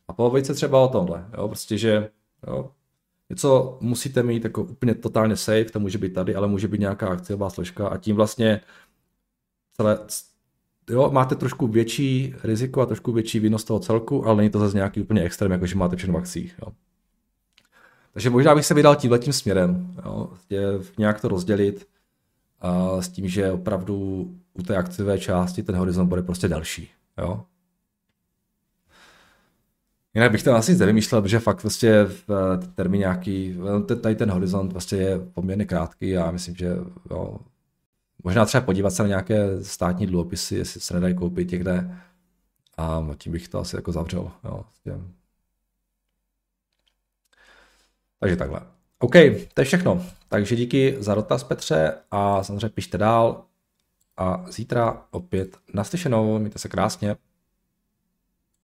A 0.08 0.12
povědět 0.12 0.46
se 0.46 0.54
třeba 0.54 0.80
o 0.80 0.88
tomhle, 0.88 1.26
jo, 1.38 1.48
prostě, 1.48 1.78
že 1.78 2.10
jo, 2.46 2.70
něco 3.30 3.78
musíte 3.80 4.22
mít 4.22 4.44
jako 4.44 4.62
úplně 4.62 4.94
totálně 4.94 5.36
safe, 5.36 5.64
to 5.64 5.80
může 5.80 5.98
být 5.98 6.12
tady, 6.12 6.34
ale 6.34 6.48
může 6.48 6.68
být 6.68 6.80
nějaká 6.80 7.08
akciová 7.08 7.50
složka 7.50 7.88
a 7.88 7.96
tím 7.96 8.16
vlastně 8.16 8.60
celé, 9.76 9.98
jo, 10.90 11.10
máte 11.10 11.34
trošku 11.34 11.66
větší 11.66 12.34
riziko 12.44 12.80
a 12.80 12.86
trošku 12.86 13.12
větší 13.12 13.40
výnos 13.40 13.64
toho 13.64 13.80
celku, 13.80 14.26
ale 14.26 14.36
není 14.36 14.50
to 14.50 14.58
zase 14.58 14.76
nějaký 14.76 15.00
úplně 15.00 15.22
extrém, 15.22 15.52
jako 15.52 15.66
že 15.66 15.76
máte 15.76 15.96
všechno 15.96 16.14
v 16.14 16.16
akcích. 16.16 16.54
Jo. 16.62 16.72
Takže 18.12 18.30
možná 18.30 18.54
bych 18.54 18.66
se 18.66 18.74
vydal 18.74 18.96
tímhletím 18.96 19.32
směrem, 19.32 19.94
jo, 20.04 20.30
nějak 20.98 21.20
to 21.20 21.28
rozdělit 21.28 21.88
a 22.60 23.02
s 23.02 23.08
tím, 23.08 23.28
že 23.28 23.52
opravdu 23.52 23.96
u 24.54 24.62
té 24.62 24.76
akciové 24.76 25.18
části 25.18 25.62
ten 25.62 25.76
horizont 25.76 26.08
bude 26.08 26.22
prostě 26.22 26.48
delší. 26.48 26.90
Jo. 27.18 27.44
Jinak 30.14 30.32
bych 30.32 30.42
to 30.42 30.54
asi 30.54 30.76
nevymýšlel, 30.76 31.22
protože 31.22 31.38
fakt 31.38 31.60
prostě 31.60 32.04
v 32.04 32.58
termín 32.74 33.00
nějaký, 33.00 33.58
tady 34.00 34.14
ten 34.14 34.30
horizont 34.30 34.72
vlastně 34.72 34.98
je 34.98 35.18
poměrně 35.18 35.64
krátký 35.64 36.16
a 36.16 36.30
myslím, 36.30 36.54
že 36.54 36.76
jo, 37.10 37.38
možná 38.26 38.44
třeba 38.44 38.64
podívat 38.64 38.90
se 38.90 39.02
na 39.02 39.08
nějaké 39.08 39.64
státní 39.64 40.06
dluhopisy, 40.06 40.56
jestli 40.56 40.80
se 40.80 40.94
nedají 40.94 41.14
koupit 41.14 41.50
někde 41.50 42.00
a 42.76 43.06
tím 43.18 43.32
bych 43.32 43.48
to 43.48 43.58
asi 43.58 43.76
jako 43.76 43.92
zavřel. 43.92 44.30
Jo, 44.44 44.64
Takže 48.20 48.36
takhle. 48.36 48.60
OK, 48.98 49.12
to 49.54 49.60
je 49.60 49.64
všechno. 49.64 50.06
Takže 50.28 50.56
díky 50.56 50.96
za 50.98 51.14
dotaz 51.14 51.44
Petře 51.44 51.94
a 52.10 52.42
samozřejmě 52.42 52.68
pište 52.68 52.98
dál 52.98 53.44
a 54.16 54.44
zítra 54.48 55.02
opět 55.10 55.56
naslyšenou. 55.72 56.38
Mějte 56.38 56.58
se 56.58 56.68
krásně. 56.68 57.16